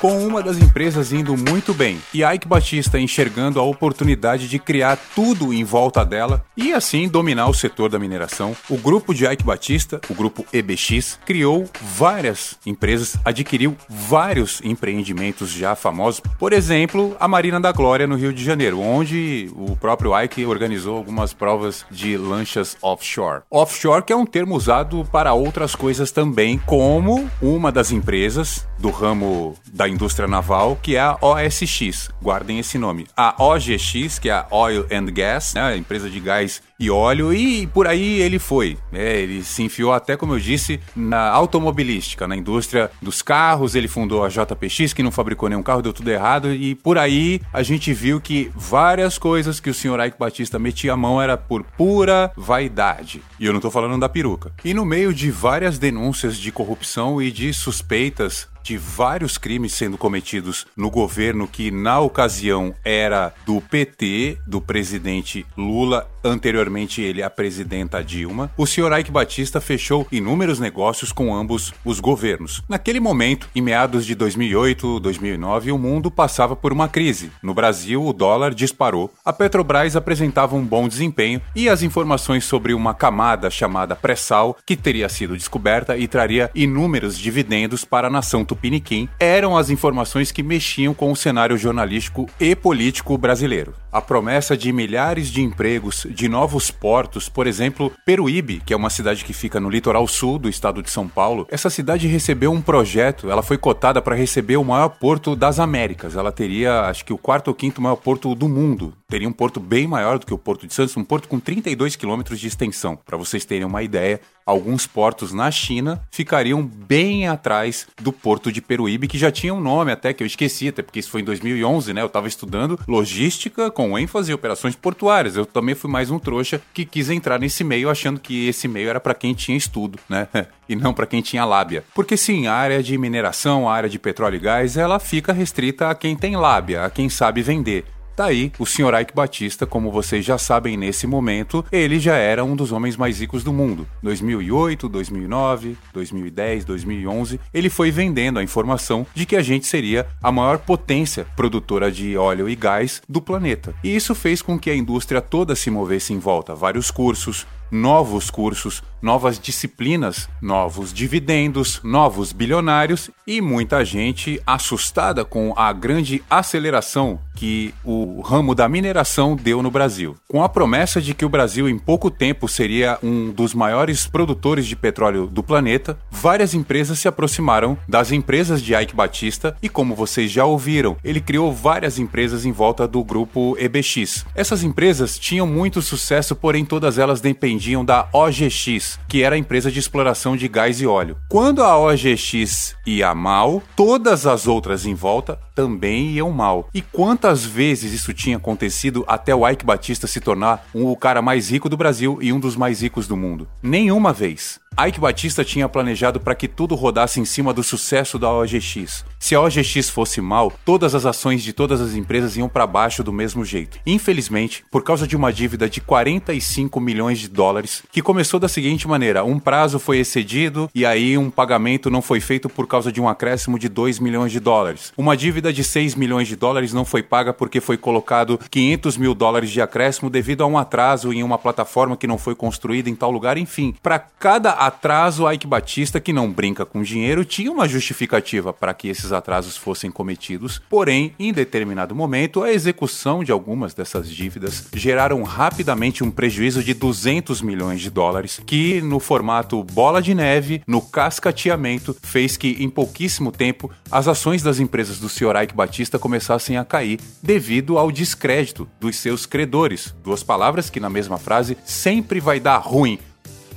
com 0.00 0.26
uma 0.26 0.42
das 0.42 0.56
empresas 0.56 1.12
indo 1.12 1.36
muito 1.36 1.74
bem 1.74 2.00
e 2.14 2.24
Ike 2.24 2.48
Batista 2.48 2.98
enxergando 2.98 3.60
a 3.60 3.62
oportunidade 3.62 4.48
de 4.48 4.58
criar 4.58 4.98
tudo 5.14 5.52
em 5.52 5.62
volta 5.62 6.04
dela 6.04 6.42
e 6.56 6.72
assim 6.72 7.06
dominar 7.06 7.48
o 7.48 7.54
setor 7.54 7.90
da 7.90 7.98
mineração, 7.98 8.56
o 8.70 8.78
grupo 8.78 9.12
de 9.12 9.26
Ike 9.26 9.44
Batista, 9.44 10.00
o 10.08 10.14
grupo 10.14 10.46
EBX, 10.52 11.18
criou 11.26 11.68
várias 11.82 12.56
empresas, 12.64 13.18
adquiriu 13.24 13.76
vários 13.88 14.62
empreendimentos 14.64 15.50
já 15.50 15.74
famosos, 15.74 16.22
por 16.38 16.54
exemplo, 16.54 17.14
a 17.20 17.28
Marina 17.28 17.60
da 17.60 17.70
Glória 17.70 18.06
no 18.06 18.16
Rio 18.16 18.32
de 18.32 18.42
Janeiro, 18.42 18.80
onde 18.80 19.50
o 19.54 19.76
próprio 19.76 20.18
Ike 20.18 20.46
organizou 20.46 20.96
algumas 20.96 21.34
provas 21.34 21.84
de 21.90 22.16
lanchas 22.16 22.74
offshore. 22.80 23.42
Offshore 23.50 24.02
que 24.02 24.14
é 24.14 24.16
um 24.16 24.26
termo 24.26 24.54
usado 24.54 25.06
para 25.12 25.34
outras 25.34 25.74
coisas 25.74 26.10
também, 26.10 26.58
como 26.64 27.28
uma 27.42 27.70
das 27.70 27.92
empresas 27.92 28.66
do 28.78 28.88
ramo 28.88 29.54
da 29.70 29.89
indústria 29.90 30.28
naval, 30.28 30.78
que 30.82 30.96
é 30.96 31.00
a 31.00 31.18
OSX. 31.20 32.10
Guardem 32.22 32.58
esse 32.58 32.78
nome. 32.78 33.06
A 33.16 33.34
OGX, 33.42 34.18
que 34.18 34.30
é 34.30 34.32
a 34.32 34.46
Oil 34.50 34.86
and 34.90 35.06
Gas, 35.12 35.54
né, 35.54 35.62
a 35.62 35.76
empresa 35.76 36.08
de 36.08 36.20
gás 36.20 36.62
e 36.80 36.90
óleo, 36.90 37.30
e 37.30 37.66
por 37.66 37.86
aí 37.86 38.22
ele 38.22 38.38
foi. 38.38 38.78
É, 38.90 39.20
ele 39.20 39.44
se 39.44 39.62
enfiou 39.62 39.92
até, 39.92 40.16
como 40.16 40.32
eu 40.32 40.40
disse, 40.40 40.80
na 40.96 41.28
automobilística, 41.28 42.26
na 42.26 42.34
indústria 42.34 42.90
dos 43.02 43.20
carros. 43.20 43.74
Ele 43.74 43.86
fundou 43.86 44.24
a 44.24 44.30
JPX, 44.30 44.94
que 44.94 45.02
não 45.02 45.10
fabricou 45.10 45.50
nenhum 45.50 45.62
carro, 45.62 45.82
deu 45.82 45.92
tudo 45.92 46.10
errado. 46.10 46.50
E 46.54 46.74
por 46.74 46.96
aí 46.96 47.42
a 47.52 47.62
gente 47.62 47.92
viu 47.92 48.18
que 48.18 48.50
várias 48.56 49.18
coisas 49.18 49.60
que 49.60 49.68
o 49.68 49.74
senhor 49.74 50.02
Ike 50.02 50.18
Batista 50.18 50.58
metia 50.58 50.94
a 50.94 50.96
mão 50.96 51.20
era 51.20 51.36
por 51.36 51.62
pura 51.62 52.32
vaidade. 52.34 53.22
E 53.38 53.44
eu 53.44 53.52
não 53.52 53.60
tô 53.60 53.70
falando 53.70 54.00
da 54.00 54.08
peruca. 54.08 54.50
E 54.64 54.72
no 54.72 54.86
meio 54.86 55.12
de 55.12 55.30
várias 55.30 55.78
denúncias 55.78 56.38
de 56.38 56.50
corrupção 56.50 57.20
e 57.20 57.30
de 57.30 57.52
suspeitas 57.52 58.48
de 58.62 58.76
vários 58.76 59.38
crimes 59.38 59.72
sendo 59.72 59.96
cometidos 59.96 60.66
no 60.76 60.90
governo 60.90 61.48
que, 61.48 61.70
na 61.70 61.98
ocasião, 61.98 62.74
era 62.84 63.32
do 63.46 63.60
PT, 63.60 64.38
do 64.46 64.60
presidente 64.60 65.46
Lula, 65.56 66.08
anteriormente 66.22 66.69
ele 67.00 67.22
a 67.22 67.28
presidenta 67.28 68.02
Dilma, 68.02 68.50
o 68.56 68.66
senhor 68.66 68.96
Ike 68.98 69.10
Batista 69.10 69.60
fechou 69.60 70.06
inúmeros 70.10 70.58
negócios 70.58 71.12
com 71.12 71.34
ambos 71.34 71.72
os 71.84 72.00
governos. 72.00 72.62
Naquele 72.68 73.00
momento, 73.00 73.48
em 73.54 73.60
meados 73.60 74.06
de 74.06 74.14
2008, 74.14 75.00
2009, 75.00 75.72
o 75.72 75.78
mundo 75.78 76.10
passava 76.10 76.54
por 76.54 76.72
uma 76.72 76.88
crise. 76.88 77.30
No 77.42 77.54
Brasil, 77.54 78.04
o 78.04 78.12
dólar 78.12 78.54
disparou, 78.54 79.12
a 79.24 79.32
Petrobras 79.32 79.96
apresentava 79.96 80.56
um 80.56 80.64
bom 80.64 80.88
desempenho 80.88 81.40
e 81.54 81.68
as 81.68 81.82
informações 81.82 82.44
sobre 82.44 82.72
uma 82.74 82.94
camada 82.94 83.50
chamada 83.50 83.96
pré-sal, 83.96 84.56
que 84.64 84.76
teria 84.76 85.08
sido 85.08 85.36
descoberta 85.36 85.96
e 85.96 86.06
traria 86.06 86.50
inúmeros 86.54 87.18
dividendos 87.18 87.84
para 87.84 88.08
a 88.08 88.10
nação 88.10 88.44
tupiniquim, 88.44 89.08
eram 89.18 89.56
as 89.56 89.70
informações 89.70 90.30
que 90.30 90.42
mexiam 90.42 90.94
com 90.94 91.10
o 91.10 91.16
cenário 91.16 91.56
jornalístico 91.56 92.28
e 92.38 92.54
político 92.54 93.16
brasileiro. 93.18 93.74
A 93.92 94.00
promessa 94.00 94.56
de 94.56 94.72
milhares 94.72 95.28
de 95.28 95.42
empregos, 95.42 96.06
de 96.10 96.28
novos 96.28 96.70
portos, 96.70 97.28
por 97.28 97.46
exemplo, 97.46 97.92
Peruíbe, 98.04 98.62
que 98.64 98.72
é 98.72 98.76
uma 98.76 98.90
cidade 98.90 99.24
que 99.24 99.32
fica 99.32 99.58
no 99.58 99.70
litoral 99.70 100.06
sul 100.06 100.38
do 100.38 100.48
estado 100.48 100.82
de 100.82 100.90
São 100.90 101.08
Paulo. 101.08 101.46
Essa 101.50 101.70
cidade 101.70 102.06
recebeu 102.06 102.52
um 102.52 102.62
projeto, 102.62 103.30
ela 103.30 103.42
foi 103.42 103.58
cotada 103.58 104.00
para 104.00 104.14
receber 104.14 104.56
o 104.56 104.64
maior 104.64 104.88
porto 104.88 105.34
das 105.34 105.58
Américas. 105.58 106.16
Ela 106.16 106.32
teria, 106.32 106.82
acho 106.82 107.04
que 107.04 107.12
o 107.12 107.18
quarto 107.18 107.48
ou 107.48 107.54
quinto 107.54 107.80
maior 107.80 107.96
porto 107.96 108.34
do 108.34 108.48
mundo. 108.48 108.94
Teria 109.08 109.28
um 109.28 109.32
porto 109.32 109.58
bem 109.58 109.88
maior 109.88 110.20
do 110.20 110.26
que 110.26 110.32
o 110.32 110.38
Porto 110.38 110.68
de 110.68 110.72
Santos, 110.72 110.96
um 110.96 111.02
porto 111.02 111.26
com 111.26 111.40
32 111.40 111.96
quilômetros 111.96 112.38
de 112.38 112.46
extensão. 112.46 112.96
Para 112.96 113.16
vocês 113.16 113.44
terem 113.44 113.64
uma 113.64 113.82
ideia, 113.82 114.20
alguns 114.50 114.86
portos 114.86 115.32
na 115.32 115.50
China 115.50 116.02
ficariam 116.10 116.62
bem 116.62 117.28
atrás 117.28 117.86
do 118.00 118.12
porto 118.12 118.52
de 118.52 118.60
Peruíbe, 118.60 119.08
que 119.08 119.18
já 119.18 119.30
tinha 119.30 119.54
um 119.54 119.60
nome 119.60 119.92
até 119.92 120.12
que 120.12 120.22
eu 120.22 120.26
esqueci, 120.26 120.68
até 120.68 120.82
porque 120.82 120.98
isso 120.98 121.10
foi 121.10 121.20
em 121.20 121.24
2011, 121.24 121.92
né? 121.92 122.02
Eu 122.02 122.06
estava 122.06 122.28
estudando 122.28 122.78
logística 122.86 123.70
com 123.70 123.98
ênfase 123.98 124.32
em 124.32 124.34
operações 124.34 124.74
portuárias. 124.74 125.36
Eu 125.36 125.46
também 125.46 125.74
fui 125.74 125.90
mais 125.90 126.10
um 126.10 126.18
trouxa 126.18 126.60
que 126.74 126.84
quis 126.84 127.10
entrar 127.10 127.38
nesse 127.38 127.64
meio 127.64 127.88
achando 127.88 128.20
que 128.20 128.48
esse 128.48 128.68
meio 128.68 128.88
era 128.88 129.00
para 129.00 129.14
quem 129.14 129.34
tinha 129.34 129.56
estudo, 129.56 129.98
né? 130.08 130.28
e 130.68 130.76
não 130.76 130.92
para 130.92 131.06
quem 131.06 131.22
tinha 131.22 131.44
lábia. 131.44 131.84
Porque 131.94 132.16
sim, 132.16 132.46
a 132.46 132.54
área 132.54 132.82
de 132.82 132.96
mineração, 132.96 133.68
a 133.68 133.74
área 133.74 133.88
de 133.88 133.98
petróleo 133.98 134.36
e 134.36 134.40
gás, 134.40 134.76
ela 134.76 134.98
fica 134.98 135.32
restrita 135.32 135.90
a 135.90 135.94
quem 135.94 136.16
tem 136.16 136.36
lábia, 136.36 136.84
a 136.84 136.90
quem 136.90 137.08
sabe 137.08 137.42
vender. 137.42 137.84
Tá 138.20 138.26
aí 138.26 138.52
o 138.58 138.66
Sr. 138.66 139.00
Ike 139.00 139.14
Batista, 139.14 139.64
como 139.64 139.90
vocês 139.90 140.22
já 140.22 140.36
sabem 140.36 140.76
nesse 140.76 141.06
momento, 141.06 141.64
ele 141.72 141.98
já 141.98 142.16
era 142.16 142.44
um 142.44 142.54
dos 142.54 142.70
homens 142.70 142.94
mais 142.94 143.18
ricos 143.18 143.42
do 143.42 143.50
mundo. 143.50 143.88
2008, 144.02 144.90
2009, 144.90 145.78
2010, 145.94 146.66
2011, 146.66 147.40
ele 147.54 147.70
foi 147.70 147.90
vendendo 147.90 148.38
a 148.38 148.42
informação 148.42 149.06
de 149.14 149.24
que 149.24 149.36
a 149.36 149.40
gente 149.40 149.66
seria 149.66 150.06
a 150.22 150.30
maior 150.30 150.58
potência 150.58 151.26
produtora 151.34 151.90
de 151.90 152.14
óleo 152.14 152.46
e 152.46 152.54
gás 152.54 153.00
do 153.08 153.22
planeta. 153.22 153.74
E 153.82 153.96
isso 153.96 154.14
fez 154.14 154.42
com 154.42 154.58
que 154.58 154.68
a 154.68 154.76
indústria 154.76 155.22
toda 155.22 155.56
se 155.56 155.70
movesse 155.70 156.12
em 156.12 156.18
volta. 156.18 156.54
Vários 156.54 156.90
cursos, 156.90 157.46
novos 157.70 158.28
cursos, 158.28 158.82
novas 159.02 159.38
disciplinas, 159.38 160.28
novos 160.40 160.92
dividendos, 160.92 161.80
novos 161.82 162.32
bilionários 162.32 163.10
e 163.26 163.40
muita 163.40 163.84
gente 163.84 164.40
assustada 164.46 165.24
com 165.24 165.52
a 165.56 165.72
grande 165.72 166.22
aceleração 166.28 167.18
que 167.40 167.74
o 167.82 168.20
ramo 168.20 168.54
da 168.54 168.68
mineração 168.68 169.34
deu 169.34 169.62
no 169.62 169.70
Brasil. 169.70 170.14
Com 170.28 170.44
a 170.44 170.48
promessa 170.48 171.00
de 171.00 171.14
que 171.14 171.24
o 171.24 171.28
Brasil 171.28 171.68
em 171.68 171.78
pouco 171.78 172.10
tempo 172.10 172.46
seria 172.46 172.98
um 173.02 173.30
dos 173.30 173.54
maiores 173.54 174.06
produtores 174.06 174.66
de 174.66 174.76
petróleo 174.76 175.26
do 175.26 175.42
planeta, 175.42 175.98
várias 176.10 176.52
empresas 176.52 176.98
se 176.98 177.08
aproximaram 177.08 177.78
das 177.88 178.12
empresas 178.12 178.60
de 178.60 178.74
Ike 178.74 178.94
Batista 178.94 179.56
e 179.62 179.70
como 179.70 179.94
vocês 179.94 180.30
já 180.30 180.44
ouviram, 180.44 180.98
ele 181.02 181.20
criou 181.20 181.50
várias 181.50 181.98
empresas 181.98 182.44
em 182.44 182.52
volta 182.52 182.86
do 182.86 183.02
grupo 183.02 183.56
EBX. 183.58 184.26
Essas 184.34 184.62
empresas 184.62 185.18
tinham 185.18 185.46
muito 185.46 185.80
sucesso, 185.80 186.36
porém 186.36 186.64
todas 186.64 186.98
elas 186.98 187.22
dependiam 187.22 187.82
da 187.82 188.06
OGX, 188.12 188.89
que 189.08 189.22
era 189.22 189.34
a 189.34 189.38
empresa 189.38 189.70
de 189.70 189.78
exploração 189.78 190.36
de 190.36 190.48
gás 190.48 190.80
e 190.80 190.86
óleo. 190.86 191.16
Quando 191.28 191.62
a 191.62 191.78
OGX 191.78 192.74
ia 192.86 193.14
mal, 193.14 193.62
todas 193.76 194.26
as 194.26 194.46
outras 194.46 194.86
em 194.86 194.94
volta 194.94 195.38
também 195.60 196.12
iam 196.12 196.30
mal. 196.30 196.70
E 196.72 196.80
quantas 196.80 197.44
vezes 197.44 197.92
isso 197.92 198.14
tinha 198.14 198.38
acontecido 198.38 199.04
até 199.06 199.34
o 199.34 199.46
Ike 199.46 199.66
Batista 199.66 200.06
se 200.06 200.18
tornar 200.18 200.66
um, 200.74 200.86
o 200.86 200.96
cara 200.96 201.20
mais 201.20 201.50
rico 201.50 201.68
do 201.68 201.76
Brasil 201.76 202.18
e 202.22 202.32
um 202.32 202.40
dos 202.40 202.56
mais 202.56 202.80
ricos 202.80 203.06
do 203.06 203.14
mundo? 203.14 203.46
Nenhuma 203.62 204.10
vez. 204.10 204.58
Ike 204.78 205.00
Batista 205.00 205.44
tinha 205.44 205.68
planejado 205.68 206.20
para 206.20 206.34
que 206.34 206.48
tudo 206.48 206.74
rodasse 206.74 207.20
em 207.20 207.24
cima 207.24 207.52
do 207.52 207.62
sucesso 207.62 208.18
da 208.18 208.30
OGX. 208.30 209.04
Se 209.18 209.34
a 209.34 209.40
OGX 209.40 209.90
fosse 209.90 210.20
mal, 210.20 210.52
todas 210.64 210.94
as 210.94 211.04
ações 211.04 211.42
de 211.42 211.52
todas 211.52 211.80
as 211.80 211.94
empresas 211.94 212.36
iam 212.36 212.48
para 212.48 212.66
baixo 212.66 213.02
do 213.02 213.12
mesmo 213.12 213.44
jeito. 213.44 213.78
Infelizmente, 213.84 214.64
por 214.70 214.82
causa 214.82 215.06
de 215.06 215.16
uma 215.16 215.32
dívida 215.32 215.68
de 215.68 215.80
45 215.80 216.80
milhões 216.80 217.18
de 217.18 217.28
dólares, 217.28 217.82
que 217.92 218.00
começou 218.00 218.40
da 218.40 218.48
seguinte 218.48 218.88
maneira: 218.88 219.24
um 219.24 219.38
prazo 219.38 219.78
foi 219.78 219.98
excedido 219.98 220.70
e 220.74 220.86
aí 220.86 221.18
um 221.18 221.30
pagamento 221.30 221.90
não 221.90 222.00
foi 222.00 222.20
feito 222.20 222.48
por 222.48 222.66
causa 222.66 222.90
de 222.90 223.00
um 223.00 223.08
acréscimo 223.08 223.58
de 223.58 223.68
2 223.68 223.98
milhões 223.98 224.32
de 224.32 224.40
dólares. 224.40 224.92
Uma 224.96 225.16
dívida 225.16 225.49
de 225.52 225.64
6 225.64 225.94
milhões 225.94 226.28
de 226.28 226.36
dólares 226.36 226.72
não 226.72 226.84
foi 226.84 227.02
paga 227.02 227.32
porque 227.32 227.60
foi 227.60 227.76
colocado 227.76 228.38
500 228.50 228.96
mil 228.96 229.14
dólares 229.14 229.50
de 229.50 229.60
acréscimo 229.60 230.10
devido 230.10 230.42
a 230.42 230.46
um 230.46 230.58
atraso 230.58 231.12
em 231.12 231.22
uma 231.22 231.38
plataforma 231.38 231.96
que 231.96 232.06
não 232.06 232.18
foi 232.18 232.34
construída 232.34 232.88
em 232.88 232.94
tal 232.94 233.10
lugar. 233.10 233.38
Enfim, 233.38 233.74
para 233.82 233.98
cada 233.98 234.50
atraso, 234.50 235.30
Ike 235.30 235.46
Batista, 235.46 236.00
que 236.00 236.12
não 236.12 236.30
brinca 236.30 236.64
com 236.64 236.82
dinheiro, 236.82 237.24
tinha 237.24 237.50
uma 237.50 237.68
justificativa 237.68 238.52
para 238.52 238.74
que 238.74 238.88
esses 238.88 239.12
atrasos 239.12 239.56
fossem 239.56 239.90
cometidos. 239.90 240.60
Porém, 240.68 241.14
em 241.18 241.32
determinado 241.32 241.94
momento, 241.94 242.42
a 242.42 242.52
execução 242.52 243.24
de 243.24 243.32
algumas 243.32 243.74
dessas 243.74 244.08
dívidas 244.08 244.68
geraram 244.74 245.22
rapidamente 245.22 246.04
um 246.04 246.10
prejuízo 246.10 246.62
de 246.62 246.74
200 246.74 247.42
milhões 247.42 247.80
de 247.80 247.90
dólares, 247.90 248.40
que 248.44 248.80
no 248.80 249.00
formato 249.00 249.62
bola 249.62 250.02
de 250.02 250.14
neve, 250.14 250.62
no 250.66 250.80
cascateamento, 250.80 251.96
fez 252.02 252.36
que 252.36 252.56
em 252.60 252.68
pouquíssimo 252.68 253.32
tempo 253.32 253.70
as 253.90 254.08
ações 254.08 254.42
das 254.42 254.58
empresas 254.58 254.98
do 254.98 255.08
Sr. 255.08 255.29
Ike 255.36 255.54
Batista 255.54 255.98
começassem 255.98 256.56
a 256.56 256.64
cair 256.64 257.00
devido 257.22 257.78
ao 257.78 257.90
descrédito 257.90 258.68
dos 258.78 258.96
seus 258.96 259.26
credores. 259.26 259.94
Duas 260.02 260.22
palavras 260.22 260.70
que 260.70 260.80
na 260.80 260.90
mesma 260.90 261.18
frase 261.18 261.56
sempre 261.64 262.20
vai 262.20 262.40
dar 262.40 262.58
ruim 262.58 262.98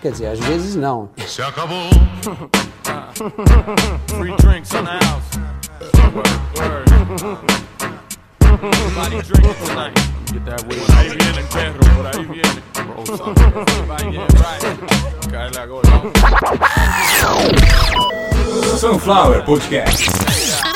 Quer 0.02 0.12
dizer, 0.12 0.28
às 0.28 0.40
vezes 0.40 0.76
não. 0.76 1.10
Se 1.28 1.42
acabou. 1.42 1.90
Free 4.08 4.36
drinks 4.38 4.72
in 4.74 4.84
the 4.84 5.00
house. 5.06 5.42
Word. 6.56 6.90
Everybody 8.64 9.22
drinking 9.22 9.66
tonight. 9.66 10.00
Get 10.32 10.46
that 10.46 10.64
way. 10.68 10.78
Por 10.80 10.96
ahí 10.96 11.10
viene 11.10 11.40
el 11.40 11.46
perro, 11.48 11.80
por 11.96 12.06
ahí 12.08 12.26
viene. 12.26 12.62
Vai, 13.88 14.14
yeah, 14.14 14.28
right. 14.28 14.64
Cáele 15.32 15.60
a 15.60 15.66
gol. 15.66 15.82
Sunflower 18.78 19.44
Podcast. 19.46 20.71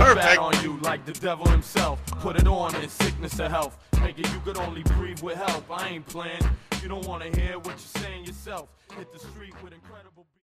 Bad 0.00 0.38
on 0.38 0.62
you 0.62 0.78
like 0.78 1.04
the 1.04 1.12
devil 1.12 1.46
himself. 1.48 2.04
Put 2.06 2.36
it 2.36 2.46
on 2.46 2.74
in 2.76 2.88
sickness 2.88 3.38
or 3.38 3.48
health. 3.48 3.76
It 3.92 4.16
you 4.16 4.40
could 4.44 4.56
only 4.56 4.82
breathe 4.82 5.20
with 5.22 5.36
help. 5.36 5.64
I 5.70 5.88
ain't 5.88 6.06
playing. 6.06 6.40
You 6.82 6.88
don't 6.88 7.06
wanna 7.06 7.26
hear 7.36 7.58
what 7.58 7.66
you're 7.66 8.02
saying 8.02 8.24
yourself. 8.24 8.68
Hit 8.96 9.12
the 9.12 9.18
street 9.18 9.54
with 9.62 9.74
incredible. 9.74 10.26